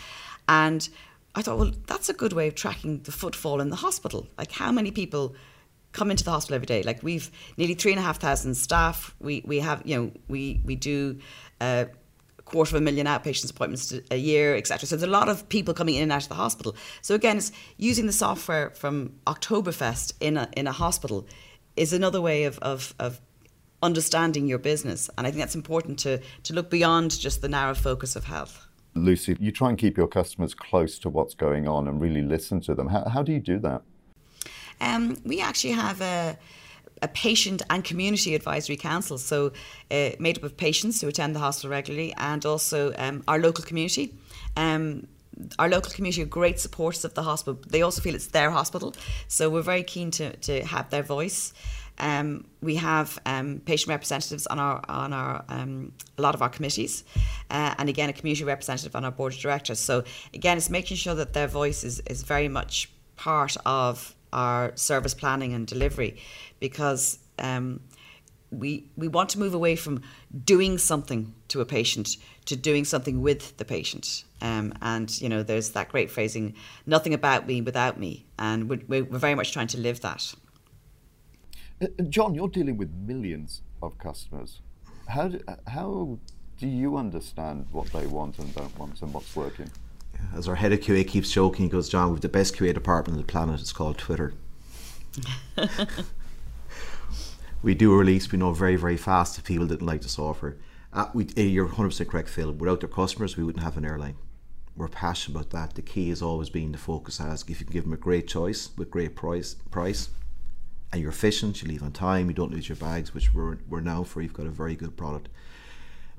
[0.48, 0.88] and
[1.34, 4.26] I thought, well, that's a good way of tracking the footfall in the hospital.
[4.36, 5.34] Like how many people
[5.92, 6.82] come into the hospital every day.
[6.82, 9.14] Like we've nearly three and a half thousand staff.
[9.20, 11.18] We we have you know we we do.
[11.60, 11.86] Uh,
[12.44, 14.86] quarter of a million outpatients appointments a year, etc.
[14.86, 16.76] So there's a lot of people coming in and out of the hospital.
[17.00, 21.26] So again, it's using the software from Oktoberfest in a in a hospital
[21.76, 23.20] is another way of, of, of
[23.82, 25.10] understanding your business.
[25.18, 28.66] And I think that's important to to look beyond just the narrow focus of health.
[28.94, 32.60] Lucy, you try and keep your customers close to what's going on and really listen
[32.60, 32.88] to them.
[32.88, 33.82] How, how do you do that?
[34.80, 36.38] Um, we actually have a
[37.00, 39.52] a patient and community advisory council, so
[39.90, 43.64] uh, made up of patients who attend the hospital regularly and also um, our local
[43.64, 44.14] community.
[44.56, 45.08] Um,
[45.58, 47.60] our local community are great supporters of the hospital.
[47.66, 48.94] They also feel it's their hospital,
[49.28, 51.52] so we're very keen to, to have their voice.
[51.98, 56.48] Um, we have um, patient representatives on our on our um, a lot of our
[56.48, 57.04] committees,
[57.50, 59.78] uh, and again a community representative on our board of directors.
[59.78, 64.72] So again, it's making sure that their voice is, is very much part of our
[64.74, 66.16] service planning and delivery
[66.58, 67.80] because um,
[68.52, 70.02] we, we want to move away from
[70.44, 74.24] doing something to a patient to doing something with the patient.
[74.40, 76.54] Um, and, you know, there's that great phrasing,
[76.86, 78.26] nothing about me without me.
[78.38, 80.34] And we're, we're very much trying to live that.
[81.80, 84.60] Uh, uh, John, you're dealing with millions of customers.
[85.08, 86.18] How do, how
[86.58, 89.70] do you understand what they want and don't want and what's working?
[90.34, 93.16] As our head of QA keeps joking, he goes, John, we've the best QA department
[93.16, 93.60] on the planet.
[93.60, 94.34] It's called Twitter.
[97.62, 100.56] we do release, we know very, very fast if people didn't like the software.
[100.92, 102.52] Uh, we, eh, you're 100% correct, Phil.
[102.52, 104.16] Without their customers, we wouldn't have an airline.
[104.76, 105.74] We're passionate about that.
[105.74, 108.26] The key has always been the focus as if you can give them a great
[108.26, 110.08] choice with great price, price,
[110.92, 113.80] and you're efficient, you leave on time, you don't lose your bags, which we're, we're
[113.80, 114.20] now for.
[114.20, 115.28] You've got a very good product.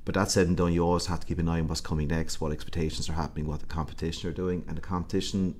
[0.06, 2.08] But that said and done, you always have to keep an eye on what's coming
[2.08, 5.60] next, what expectations are happening, what the competition are doing, and the competition,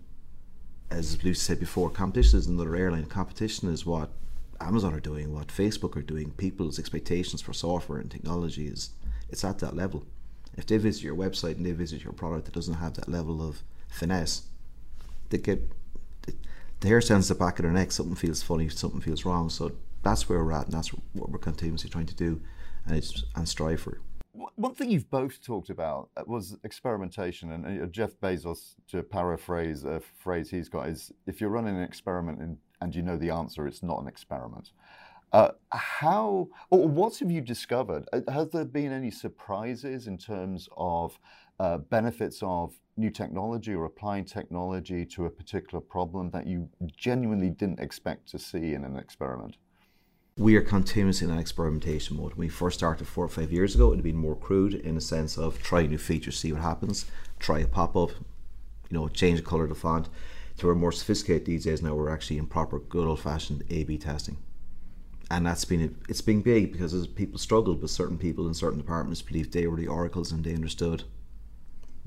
[0.90, 3.06] as Lucy said before, competition is another airline.
[3.06, 4.10] Competition is what
[4.64, 6.32] Amazon are doing, what Facebook are doing.
[6.32, 8.92] People's expectations for software and technology is
[9.30, 10.06] it's at that level.
[10.56, 13.48] If they visit your website and they visit your product that doesn't have that level
[13.48, 14.44] of finesse,
[15.30, 15.72] they get
[16.80, 17.92] the hair stands the back of their neck.
[17.92, 19.50] Something feels funny, something feels wrong.
[19.50, 19.72] So
[20.04, 22.42] that's where we're at, and that's what we're continuously trying to do,
[22.86, 24.02] and it's and strive for.
[24.56, 29.86] One thing you've both talked about uh, was experimentation, and uh, Jeff Bezos, to paraphrase
[29.86, 33.30] a phrase he's got, is if you're running an experiment and, and you know the
[33.30, 34.72] answer, it's not an experiment.
[35.32, 38.08] Uh, how or what have you discovered?
[38.14, 41.18] Uh, has there been any surprises in terms of
[41.60, 47.50] uh, benefits of new technology or applying technology to a particular problem that you genuinely
[47.50, 49.56] didn't expect to see in an experiment?
[50.38, 52.34] We are continuously in an experimentation mode.
[52.34, 54.96] When we first started four or five years ago, it had been more crude in
[54.96, 57.06] the sense of try new features, see what happens,
[57.40, 58.12] try a pop up,
[58.90, 60.10] you know, change the color of the font.
[60.58, 63.84] To we're more sophisticated these days now, we're actually in proper good old fashioned A
[63.84, 64.38] B testing.
[65.32, 68.78] And that's been it's been big because as people struggled with certain people in certain
[68.78, 71.04] departments believed they were the oracles and they understood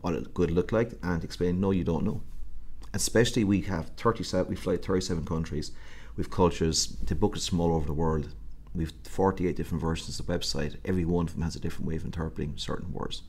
[0.00, 2.20] what it could look like and explain no you don't know.
[2.94, 5.72] Especially we have 37 we fly 37 countries.
[6.16, 8.28] We've cultures the book is from all over the world.
[8.74, 10.76] We've 48 different versions of the website.
[10.84, 13.22] Every one of them has a different way of interpreting certain words.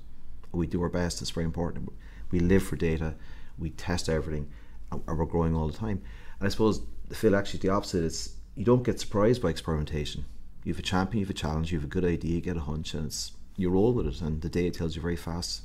[0.51, 1.89] We do our best it's very important.
[2.29, 3.15] We live for data.
[3.57, 4.49] We test everything
[4.91, 6.01] and we're growing all the time
[6.39, 10.25] and i suppose Phil actually the opposite is you don't get surprised by experimentation.
[10.63, 12.57] You have a champion, you have a challenge, you have a good idea, you get
[12.57, 15.61] a hunch, and it's you roll with it, and the data tells you very fast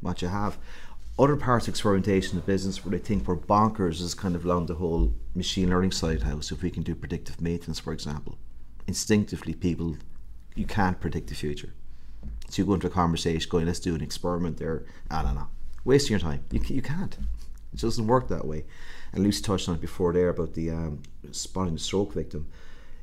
[0.00, 0.58] what you have.
[1.18, 4.66] Other parts of experimentation of business where they think we're bonkers is kind of along
[4.66, 6.50] the whole machine learning side house.
[6.50, 8.38] If we can do predictive maintenance, for example,
[8.86, 9.96] instinctively people
[10.54, 11.74] you can't predict the future.
[12.48, 14.84] So you go into a conversation going, let's do an experiment there.
[15.10, 15.48] I don't know.
[15.84, 16.44] Wasting your time.
[16.50, 17.16] You, you can't.
[17.72, 18.64] It doesn't work that way.
[19.12, 22.48] And Lucy touched on it before there about the um, spotting the stroke victim.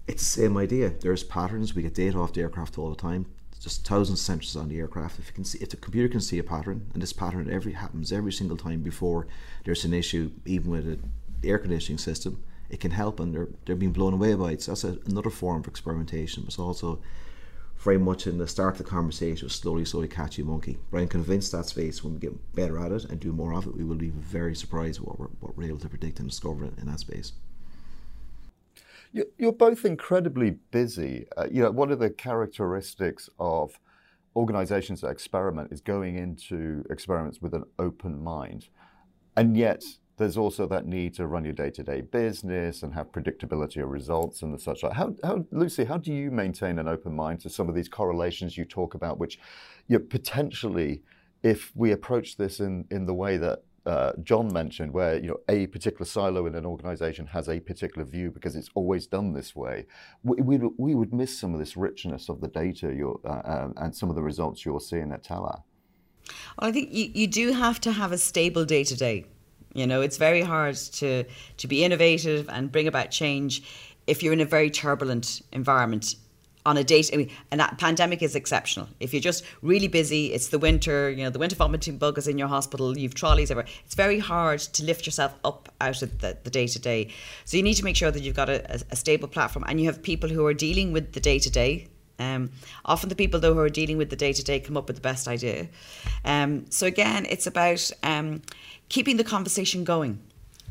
[0.08, 0.90] It's the same idea.
[0.90, 1.76] There's patterns.
[1.76, 3.28] We get data off the aircraft all the time.
[3.60, 5.20] Just thousands of sensors on the aircraft.
[5.20, 7.74] If you can see, if the computer can see a pattern, and this pattern every
[7.74, 9.28] happens every single time before
[9.66, 11.12] there's an issue, even with an
[11.44, 14.62] air conditioning system, it can help, and they're they're being blown away by it.
[14.62, 16.46] So that's a, another form of experimentation.
[16.48, 17.02] It's also
[17.80, 20.78] very much in the start of the conversation was slowly, slowly catch you monkey.
[20.92, 23.66] But I'm convinced that space, when we get better at it and do more of
[23.68, 26.66] it, we will be very surprised what we're, what we're able to predict and discover
[26.66, 27.32] in that space.
[29.38, 31.26] You're both incredibly busy.
[31.36, 33.80] Uh, you know, one of the characteristics of
[34.36, 38.68] organizations that experiment is going into experiments with an open mind.
[39.36, 39.84] And yet,
[40.20, 44.54] there's also that need to run your day-to-day business and have predictability of results and
[44.54, 44.82] the such.
[44.82, 48.58] How, how, Lucy, how do you maintain an open mind to some of these correlations
[48.58, 49.40] you talk about, which
[49.88, 51.02] you know, potentially,
[51.42, 55.38] if we approach this in, in the way that uh, John mentioned, where you know
[55.48, 59.56] a particular silo in an organization has a particular view because it's always done this
[59.56, 59.86] way,
[60.24, 63.74] we, we, we would miss some of this richness of the data you're, uh, um,
[63.78, 65.64] and some of the results you're seeing at Tallaght.
[66.60, 69.26] Well, I think you, you do have to have a stable day to day
[69.74, 71.26] you know, it's very hard to
[71.58, 73.64] to be innovative and bring about change
[74.08, 76.16] if you're in a very turbulent environment
[76.66, 77.10] on a date.
[77.14, 78.90] I mean, and that pandemic is exceptional.
[79.00, 82.28] If you're just really busy, it's the winter, you know, the winter vomiting bug is
[82.28, 83.72] in your hospital, you've trolleys everywhere.
[83.86, 87.10] It's very hard to lift yourself up out of the, day to day.
[87.46, 89.86] So you need to make sure that you've got a, a stable platform and you
[89.86, 91.88] have people who are dealing with the day to day.
[92.86, 94.98] Often the people though who are dealing with the day to day come up with
[94.98, 95.70] the best idea.
[96.26, 98.42] Um, so again, it's about um,
[98.90, 100.20] keeping the conversation going.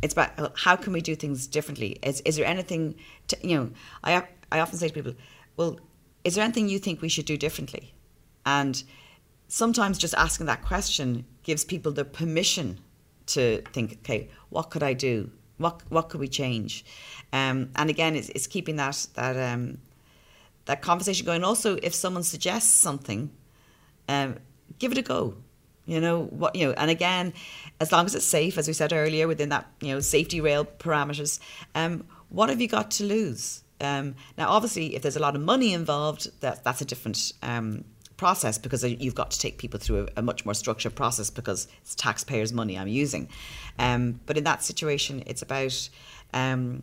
[0.02, 1.98] It's about uh, how can we do things differently.
[2.02, 2.96] Is is there anything
[3.28, 3.70] to, you know?
[4.04, 5.14] I I often say to people,
[5.56, 5.78] well,
[6.24, 7.94] is there anything you think we should do differently?
[8.44, 8.82] And
[9.48, 12.78] sometimes just asking that question gives people the permission
[13.26, 15.30] to think, okay, what could I do?
[15.56, 16.84] What what could we change?
[17.32, 19.78] Um, and again, it's, it's keeping that that um,
[20.66, 21.42] that conversation going.
[21.42, 23.30] Also, if someone suggests something,
[24.08, 24.36] um,
[24.78, 25.34] give it a go.
[25.88, 27.32] You know what you know, and again,
[27.80, 30.66] as long as it's safe, as we said earlier, within that you know safety rail
[30.66, 31.40] parameters.
[31.74, 33.64] Um, what have you got to lose?
[33.80, 37.84] Um, now, obviously, if there's a lot of money involved, that that's a different um,
[38.18, 41.68] process because you've got to take people through a, a, much more structured process because
[41.80, 43.30] it's taxpayers' money I'm using.
[43.78, 45.88] Um, but in that situation, it's about
[46.34, 46.82] um,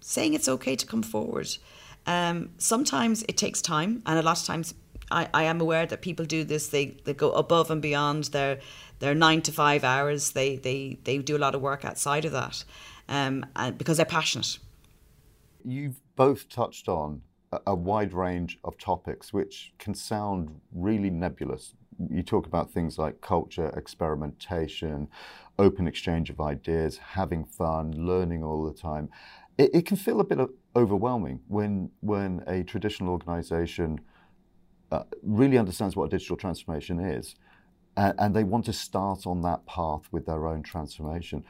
[0.00, 1.48] saying it's okay to come forward.
[2.06, 4.74] Um, sometimes it takes time, and a lot of times
[5.12, 6.68] I, I am aware that people do this.
[6.68, 8.60] They, they go above and beyond their
[8.98, 10.32] their nine to five hours.
[10.32, 12.64] They they they do a lot of work outside of that,
[13.08, 14.58] um, and because they're passionate.
[15.64, 17.22] You've both touched on
[17.52, 21.74] a, a wide range of topics, which can sound really nebulous.
[22.10, 25.08] You talk about things like culture, experimentation,
[25.58, 29.10] open exchange of ideas, having fun, learning all the time.
[29.58, 30.38] It, it can feel a bit
[30.74, 34.00] overwhelming when when a traditional organisation
[34.92, 37.34] uh, really understands what a digital transformation is,
[37.96, 41.44] and, and they want to start on that path with their own transformation.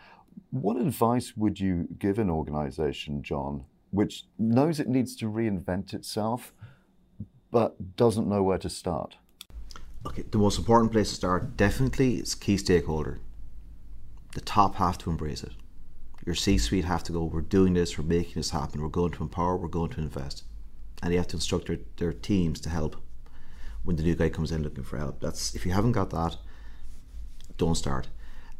[0.51, 6.53] What advice would you give an organisation, John, which knows it needs to reinvent itself,
[7.51, 9.17] but doesn't know where to start?
[10.07, 13.21] Okay, the most important place to start definitely is key stakeholder.
[14.35, 15.53] The top have to embrace it.
[16.25, 19.13] Your C suite have to go, we're doing this, we're making this happen, we're going
[19.13, 20.45] to empower, we're going to invest.
[21.03, 22.97] And you have to instruct their, their teams to help
[23.85, 25.21] when the new guy comes in looking for help.
[25.21, 26.37] That's if you haven't got that,
[27.57, 28.09] don't start.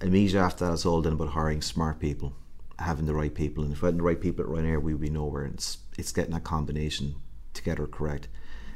[0.01, 2.35] Immediately after that, it's all done about hiring smart people,
[2.79, 3.63] having the right people.
[3.65, 5.45] And if we had the right people at Ryanair, we'd be nowhere.
[5.45, 7.15] And it's it's getting that combination
[7.55, 8.29] together correct.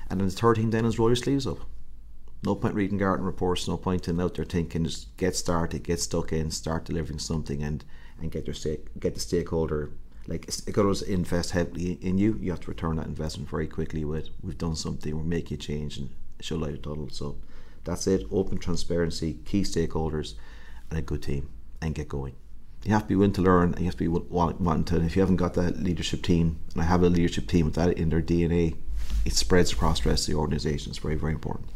[0.09, 1.59] And then the third thing then is roll your sleeves up.
[2.45, 3.67] No point reading Gartner reports.
[3.67, 4.85] No point in out there thinking.
[4.85, 7.85] Just get started, get stuck in, start delivering something, and
[8.21, 9.91] and get your stake, get the stakeholder
[10.29, 12.39] like it goes invest heavily in you.
[12.41, 14.05] You have to return that investment very quickly.
[14.05, 17.09] With we've done something, we're making a change, and show light tunnel.
[17.11, 17.37] So
[17.85, 18.25] that's it.
[18.31, 20.35] Open transparency, key stakeholders,
[20.91, 21.49] and a good team,
[21.81, 22.35] and get going.
[22.85, 24.97] You have to be willing to learn, and you have to be wanting to.
[24.97, 27.75] And if you haven't got that leadership team, and I have a leadership team with
[27.75, 28.77] that in their DNA,
[29.25, 30.91] it spreads across the rest of the organisation.
[30.91, 31.71] It's very, very important.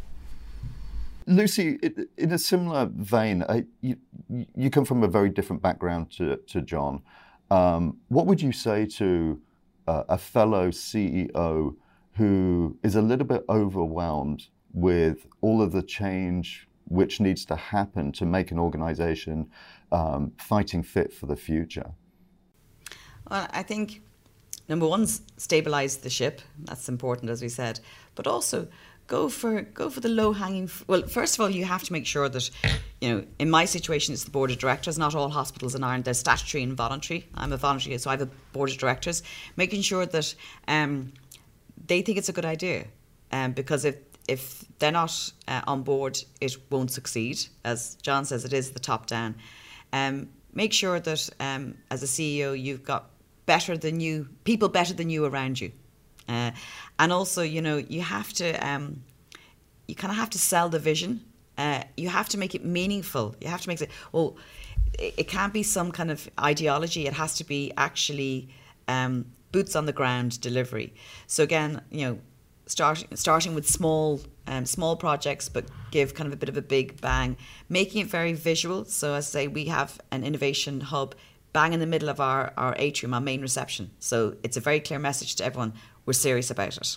[1.27, 1.79] Lucy,
[2.17, 3.45] in a similar vein,
[3.81, 3.97] you,
[4.57, 7.03] you come from a very different background to, to John.
[7.51, 9.41] Um, what would you say to
[9.87, 11.75] uh, a fellow CEO
[12.17, 18.11] who is a little bit overwhelmed with all of the change which needs to happen
[18.13, 19.49] to make an organization
[19.93, 21.93] um, fighting fit for the future?
[23.31, 24.03] Well, I think
[24.69, 26.41] number one, stabilize the ship.
[26.59, 27.81] That's important, as we said,
[28.15, 28.69] but also
[29.07, 30.65] go for go for the low hanging.
[30.65, 32.51] F- well, first of all, you have to make sure that
[33.01, 33.25] you know.
[33.39, 34.99] In my situation, it's the board of directors.
[34.99, 37.29] Not all hospitals in Ireland they're statutory and voluntary.
[37.35, 39.23] I'm a voluntary, so I have a board of directors.
[39.57, 40.35] Making sure that
[40.69, 41.13] um,
[41.87, 42.87] they think it's a good idea,
[43.33, 43.97] um, because if
[44.29, 47.41] if they're not uh, on board, it won't succeed.
[47.65, 49.35] As John says, it is the top down.
[49.93, 53.11] Um, make sure that um, as a CEO, you've got
[53.47, 55.73] better than you people better than you around you,
[56.29, 56.53] uh,
[56.99, 59.03] and also you know you have to um,
[59.89, 61.25] you kind of have to sell the vision.
[61.59, 63.35] Uh, you have to make it meaningful.
[63.41, 64.37] You have to make it well.
[64.99, 67.07] It, it can't be some kind of ideology.
[67.07, 68.49] It has to be actually
[68.89, 70.95] um, boots on the ground delivery.
[71.27, 72.19] So again, you know,
[72.67, 76.63] starting starting with small um, small projects, but give kind of a bit of a
[76.63, 77.37] big bang,
[77.69, 78.85] making it very visual.
[78.85, 81.15] So as I say, we have an innovation hub
[81.53, 83.91] bang in the middle of our, our atrium, our main reception.
[83.99, 85.73] So it's a very clear message to everyone,
[86.07, 86.97] we're serious about it.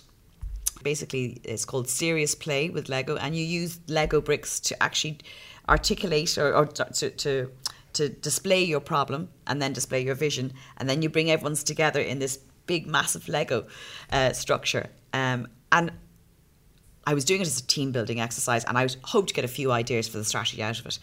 [0.83, 5.19] Basically, it's called Serious Play with Lego, and you use Lego bricks to actually
[5.69, 7.51] articulate or, or to, to
[7.93, 12.01] to display your problem and then display your vision, and then you bring everyone's together
[12.01, 13.67] in this big, massive Lego
[14.12, 14.88] uh, structure.
[15.13, 15.91] Um, and
[17.06, 19.49] I was doing it as a team building exercise, and I hoped to get a
[19.49, 20.99] few ideas for the strategy out of it.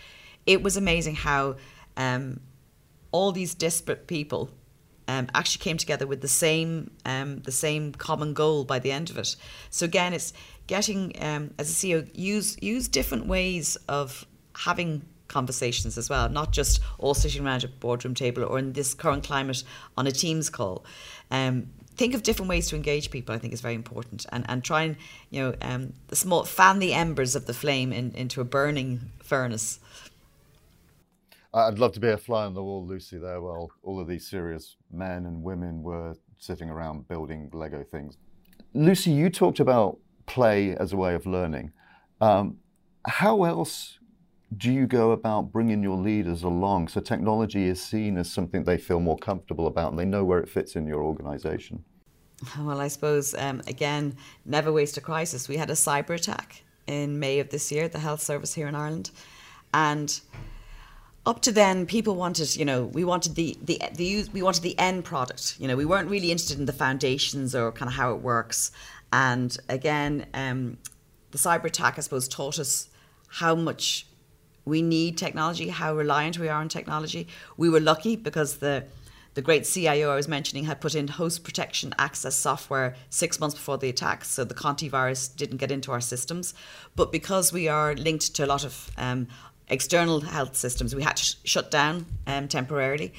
[0.47, 1.57] It was amazing how
[1.97, 2.41] um,
[3.13, 4.51] all these disparate people
[5.09, 9.11] um, actually came together with the same um, the same common goal by the end
[9.11, 9.35] of it.
[9.69, 10.33] So again, it's
[10.67, 14.25] getting um, as a CEO use use different ways of
[14.55, 18.93] having conversations as well, not just all sitting around a boardroom table or in this
[18.93, 19.63] current climate
[19.97, 20.85] on a Teams call.
[21.31, 23.35] Um, think of different ways to engage people.
[23.35, 24.97] I think is very important, and and try and
[25.31, 29.13] you know um, the small fan the embers of the flame in, into a burning
[29.23, 29.81] furnace.
[31.53, 33.19] I'd love to be a fly on the wall, Lucy.
[33.19, 38.17] There, while all of these serious men and women were sitting around building Lego things.
[38.73, 41.73] Lucy, you talked about play as a way of learning.
[42.21, 42.59] Um,
[43.07, 43.99] how else
[44.57, 48.79] do you go about bringing your leaders along so technology is seen as something they
[48.79, 51.85] feel more comfortable about and they know where it fits in your organization?
[52.59, 55.49] Well, I suppose, um, again, never waste a crisis.
[55.49, 58.67] We had a cyber attack in May of this year, at the health service here
[58.67, 59.11] in Ireland.
[59.75, 60.19] And
[61.27, 64.77] up to then, people wanted, you know, we wanted the, the, the we wanted the
[64.79, 65.57] end product.
[65.61, 68.73] You know, we weren't really interested in the foundations or kind of how it works.
[69.13, 70.79] And again, um,
[71.31, 72.89] the cyber attack, I suppose, taught us
[73.29, 74.07] how much
[74.65, 77.29] we need technology, how reliant we are on technology.
[77.57, 78.85] We were lucky because the
[79.35, 83.55] the great CIO I was mentioning had put in host protection access software six months
[83.55, 86.53] before the attack, so the Conti virus didn't get into our systems.
[86.97, 89.29] But because we are linked to a lot of um,
[89.69, 93.15] external health systems, we had to sh- shut down um, temporarily.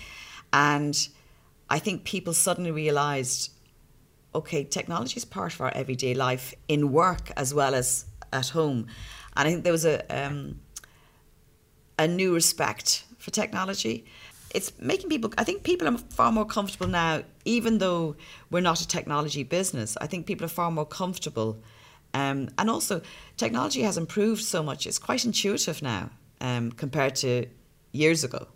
[0.52, 1.08] And
[1.70, 3.52] I think people suddenly realised
[4.34, 8.88] okay, technology is part of our everyday life in work as well as at home.
[9.36, 10.60] And I think there was a, um,
[12.02, 14.06] a new respect for technology.
[14.54, 18.18] It's making people i think people are far more comfortable now even though
[18.50, 21.52] we're not a technology business i think people are far more comfortable.
[22.14, 23.02] Um, and also
[23.38, 26.10] technology has improved so much it's quite intuitive now
[26.42, 27.46] um, compared to
[27.94, 28.48] years ago.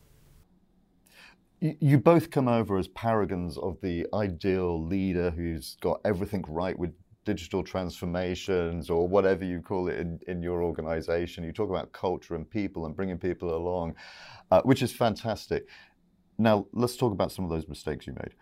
[1.61, 6.93] You both come over as paragons of the ideal leader who's got everything right with
[7.25, 11.43] digital transformations or whatever you call it in, in your organization.
[11.43, 13.95] You talk about culture and people and bringing people along,
[14.51, 15.67] uh, which is fantastic.
[16.37, 18.35] Now, let's talk about some of those mistakes you made.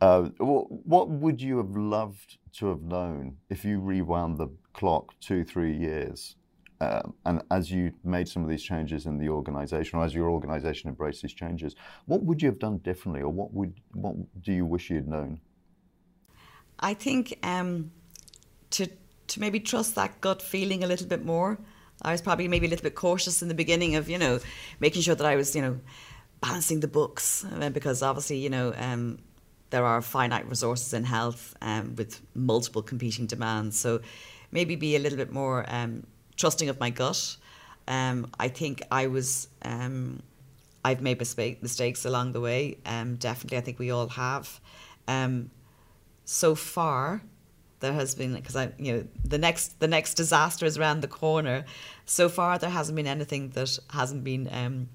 [0.00, 5.44] Uh, what would you have loved to have known if you rewound the clock two,
[5.44, 6.36] three years?
[6.80, 10.30] Um, and as you made some of these changes in the organization, or as your
[10.30, 11.74] organization embraced these changes,
[12.06, 15.08] what would you have done differently, or what would what do you wish you had
[15.08, 15.40] known?
[16.78, 17.90] I think um,
[18.70, 18.88] to
[19.28, 21.58] to maybe trust that gut feeling a little bit more.
[22.02, 24.40] I was probably maybe a little bit cautious in the beginning of you know
[24.80, 25.80] making sure that I was you know
[26.40, 29.18] balancing the books uh, because obviously you know um,
[29.70, 33.78] there are finite resources in health um, with multiple competing demands.
[33.78, 34.00] So
[34.50, 36.06] maybe be a little bit more um,
[36.36, 37.36] trusting of my gut.
[37.86, 39.48] Um, I think I was.
[39.62, 40.22] Um,
[40.84, 42.78] I've made mistakes along the way.
[42.86, 44.60] Um, definitely, I think we all have.
[46.24, 47.22] so far,
[47.80, 51.08] there has been because I you know the next the next disaster is around the
[51.08, 51.64] corner.
[52.06, 54.88] So far, there hasn't been anything that hasn't been um,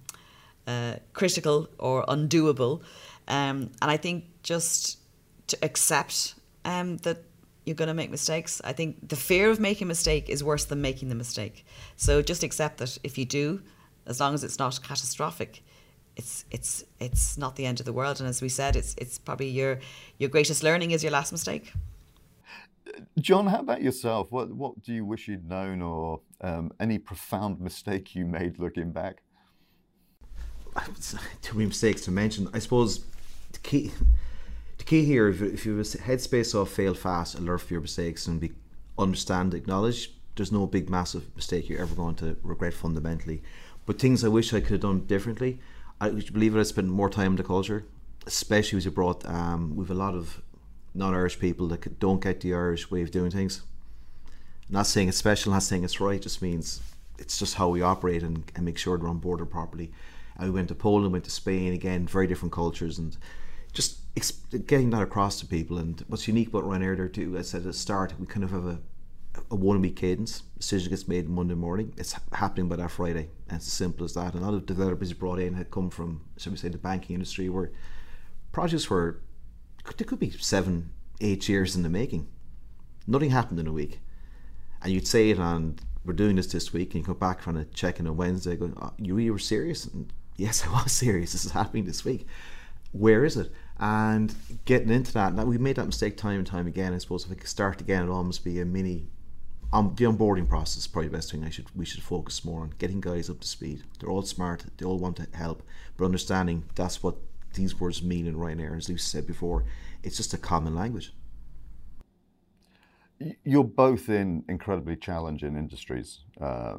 [0.68, 2.82] uh, critical or undoable,
[3.28, 5.00] um, and I think just
[5.48, 7.24] to accept um, that
[7.66, 8.62] you're going to make mistakes.
[8.64, 11.66] I think the fear of making a mistake is worse than making the mistake.
[11.96, 13.62] So just accept that if you do,
[14.06, 15.64] as long as it's not catastrophic,
[16.16, 18.20] it's it's it's not the end of the world.
[18.20, 19.80] And as we said, it's it's probably your
[20.18, 21.74] your greatest learning is your last mistake.
[23.20, 24.32] John, how about yourself?
[24.32, 28.92] What what do you wish you'd known, or um, any profound mistake you made looking
[28.92, 29.22] back?
[31.42, 32.50] Too many mistakes to mention.
[32.54, 33.06] I suppose
[33.52, 33.92] the key
[34.78, 38.40] the key here, if, if you headspace of fail fast, alert for your mistakes, and
[38.40, 38.52] be
[38.98, 43.42] understand, acknowledge, there's no big massive mistake you're ever going to regret fundamentally.
[43.86, 45.60] But things I wish I could have done differently.
[46.02, 46.60] I believe it.
[46.60, 47.86] I spent more time in the culture,
[48.26, 49.26] especially as you brought.
[49.26, 50.42] Um, we've a lot of
[50.94, 53.62] non-Irish people that don't get the Irish way of doing things.
[54.70, 56.22] not saying it's special, not saying it's right.
[56.22, 56.82] Just means
[57.20, 59.92] it's just how we operate and, and make sure they're on border properly.
[60.38, 63.16] And we went to Poland, went to Spain again, very different cultures, and
[63.72, 64.00] just
[64.68, 65.78] getting that across to people.
[65.78, 68.44] And what's unique about Ryanair there too, as I said at the start, we kind
[68.44, 68.80] of have a
[69.52, 70.44] a one week cadence.
[70.58, 71.94] Decision gets made Monday morning.
[71.98, 74.36] It's happening by that Friday, and it's as simple as that.
[74.36, 77.50] A lot of developers brought in had come from, shall we say, the banking industry,
[77.50, 77.72] where
[78.52, 79.22] projects were
[79.98, 82.28] there could be seven, eight years in the making.
[83.08, 84.00] Nothing happened in a week.
[84.82, 87.58] And you'd say it on, we're doing this this week, and you come back from
[87.58, 89.86] a check in a Wednesday going, oh, you really were serious?
[89.86, 91.32] And yes, I was serious.
[91.32, 92.28] This is happening this week.
[92.92, 93.52] Where is it?
[93.80, 94.34] And
[94.66, 96.94] getting into that, now we've made that mistake time and time again.
[96.94, 99.08] I suppose if I could start again, it'd almost be a mini
[99.74, 102.62] um, the onboarding process is probably the best thing I should we should focus more
[102.62, 103.82] on getting guys up to speed.
[104.00, 105.64] They're all smart, they all want to help,
[105.98, 107.16] but understanding that's what
[107.54, 109.66] these words mean in Ryanair, as Lucy said before.
[110.04, 111.14] It's just a common language.
[113.44, 116.76] You're both in incredibly challenging industries, uh,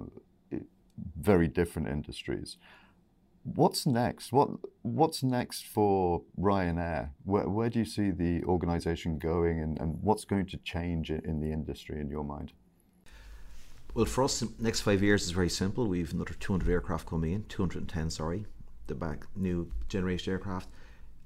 [1.19, 2.59] very different industries.
[3.45, 4.33] What's next?
[4.33, 4.51] What
[4.83, 7.11] What's next for Ryanair?
[7.25, 11.41] Where, where do you see the organisation going, and, and what's going to change in
[11.41, 12.53] the industry in your mind?
[13.95, 15.87] Well, for us, the next five years is very simple.
[15.87, 18.47] We've another 200 aircraft coming in, 210, sorry
[18.87, 20.69] the back new generation aircraft.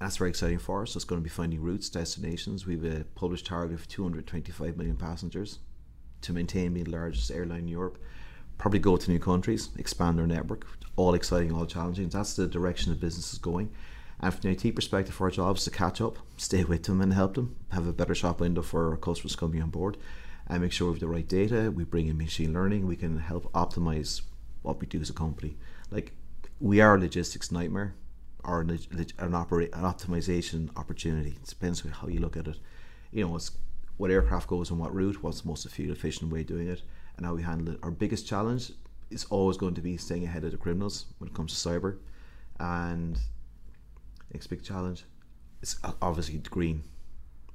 [0.00, 0.94] That's very exciting for us.
[0.94, 2.66] It's going to be finding routes, destinations.
[2.66, 5.58] We have a uh, published target of 225 million passengers
[6.22, 7.98] to maintain being the largest airline in Europe.
[8.58, 10.66] Probably go to new countries, expand our network.
[10.96, 12.08] All exciting, all challenging.
[12.08, 13.70] That's the direction the business is going.
[14.20, 17.12] And from the IT perspective, our job is to catch up, stay with them and
[17.12, 19.96] help them have a better shop window for our customers coming on board
[20.48, 21.70] and make sure we have the right data.
[21.70, 22.86] We bring in machine learning.
[22.86, 24.22] We can help optimize
[24.62, 25.56] what we do as a company.
[25.90, 26.14] Like
[26.60, 27.94] we are a logistics nightmare
[28.44, 31.30] or an, operate an optimization opportunity.
[31.30, 32.58] It depends on how you look at it.
[33.12, 33.52] You know, it's
[33.96, 36.82] what aircraft goes on what route, what's the most fuel efficient way of doing it,
[37.16, 37.80] and how we handle it.
[37.82, 38.72] Our biggest challenge
[39.10, 41.98] is always going to be staying ahead of the criminals when it comes to cyber.
[42.60, 43.18] And
[44.32, 45.04] next big challenge
[45.62, 46.84] is obviously the green.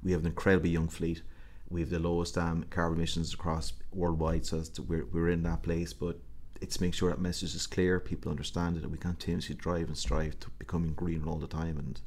[0.02, 1.22] We have an incredibly young fleet.
[1.70, 5.92] We have the lowest um, carbon emissions across worldwide, so we're, we're in that place.
[5.92, 6.18] But
[6.64, 9.98] it's make sure that message is clear, people understand it, and we continuously drive and
[9.98, 12.00] strive to becoming greener all the time and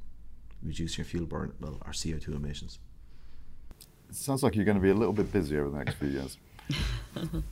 [0.64, 2.80] reducing your fuel burn, well, our CO2 emissions.
[4.10, 6.08] It sounds like you're going to be a little bit busy over the next few
[6.08, 6.38] years.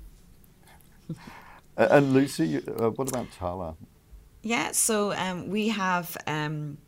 [1.78, 3.76] and Lucy, uh, what about Tallaght?
[4.41, 6.80] Yeah, so um, we have um,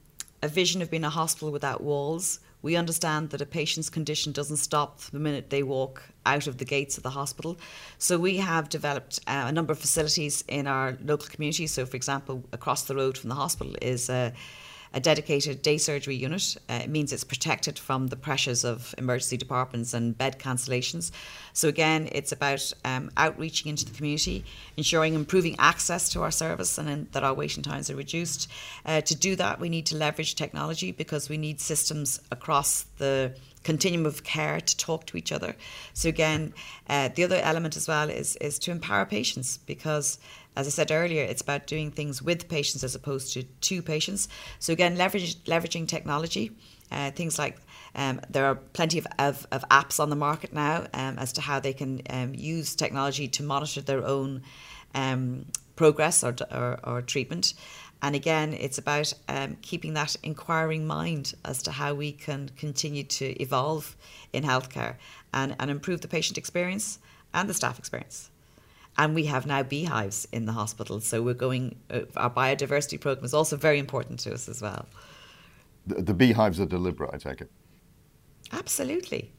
[0.42, 2.40] a vision of being a hospital without walls.
[2.68, 6.66] We understand that a patient's condition doesn't stop the minute they walk out of the
[6.66, 7.58] gates of the hospital.
[7.98, 11.66] So we have developed uh, a number of facilities in our local community.
[11.68, 14.34] So, for example, across the road from the hospital is a
[14.98, 16.58] a dedicated day surgery unit.
[16.68, 21.12] Uh, it means it's protected from the pressures of emergency departments and bed cancellations.
[21.54, 24.44] So, again, it's about um, outreaching into the community,
[24.76, 28.50] ensuring improving access to our service and that our waiting times are reduced.
[28.88, 33.36] Uh, to do that, we need to leverage technology because we need systems across the
[33.64, 35.56] continuum of care to talk to each other.
[35.94, 36.54] So again,
[36.90, 40.18] uh, the other element as well is is to empower patients because
[40.58, 44.28] as I said earlier, it's about doing things with patients as opposed to to patients.
[44.58, 46.52] So again, leverage, leveraging technology,
[46.92, 47.58] uh, things like
[47.94, 51.42] um, there are plenty of, of, of, apps on the market now um, as to
[51.42, 54.42] how they can um, use technology to monitor their own
[54.96, 55.46] um,
[55.76, 57.54] progress or, or, or, treatment.
[58.02, 63.04] And again, it's about um, keeping that inquiring mind as to how we can continue
[63.04, 63.96] to evolve
[64.34, 64.96] in healthcare
[65.34, 67.00] and, and improve the patient experience
[67.34, 68.30] and the staff experience
[68.98, 71.00] and we have now beehives in the hospital.
[71.00, 71.78] So we're going.
[71.90, 74.88] Uh, our biodiversity program is also very important to us as well.
[75.86, 77.52] The, the beehives are deliberate, I take it.
[78.52, 79.32] Absolutely.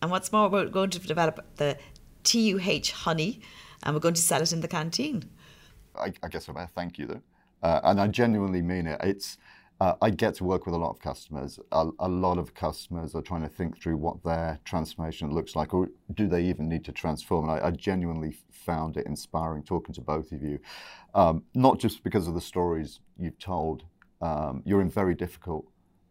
[0.00, 1.78] And what's more, we're going to develop the
[2.24, 3.40] TUH honey,
[3.82, 5.30] and we're going to sell it in the canteen.
[5.96, 7.22] I, I guess I thank you though,
[7.62, 9.00] uh, and I genuinely mean it.
[9.02, 9.38] It's
[9.82, 11.58] uh, I get to work with a lot of customers.
[11.72, 15.74] A, a, lot of customers are trying to think through what their transformation looks like,
[15.74, 17.48] or do they even need to transform?
[17.48, 20.60] And I, I genuinely found it inspiring talking to both of you,
[21.14, 23.82] um, not just because of the stories you've told.
[24.20, 25.66] Um, you're in very difficult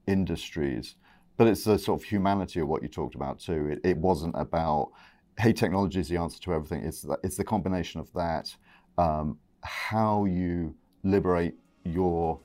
[0.06, 0.96] industries,
[1.38, 3.70] but it's the sort of humanity of what you talked about too.
[3.70, 4.92] It, it wasn't about,
[5.40, 6.84] hey, technology is the answer to everything.
[6.84, 8.54] It's the, it's the combination of that,
[8.98, 11.54] um, how you liberate
[11.86, 12.42] your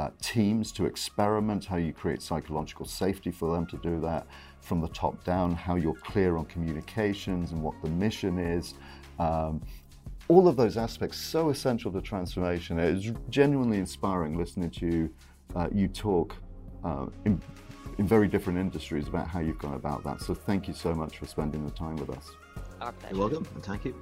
[0.00, 4.26] uh, teams to experiment, how you create psychological safety for them to do that
[4.62, 8.74] from the top down, how you're clear on communications and what the mission is.
[9.18, 9.60] Um,
[10.28, 12.78] all of those aspects so essential to transformation.
[12.78, 15.10] It is genuinely inspiring listening to you,
[15.54, 16.34] uh, you talk
[16.82, 17.42] uh, in,
[17.98, 20.22] in very different industries about how you've gone about that.
[20.22, 22.30] So thank you so much for spending the time with us.
[22.80, 23.14] Our pleasure.
[23.14, 23.94] You're welcome, and thank you.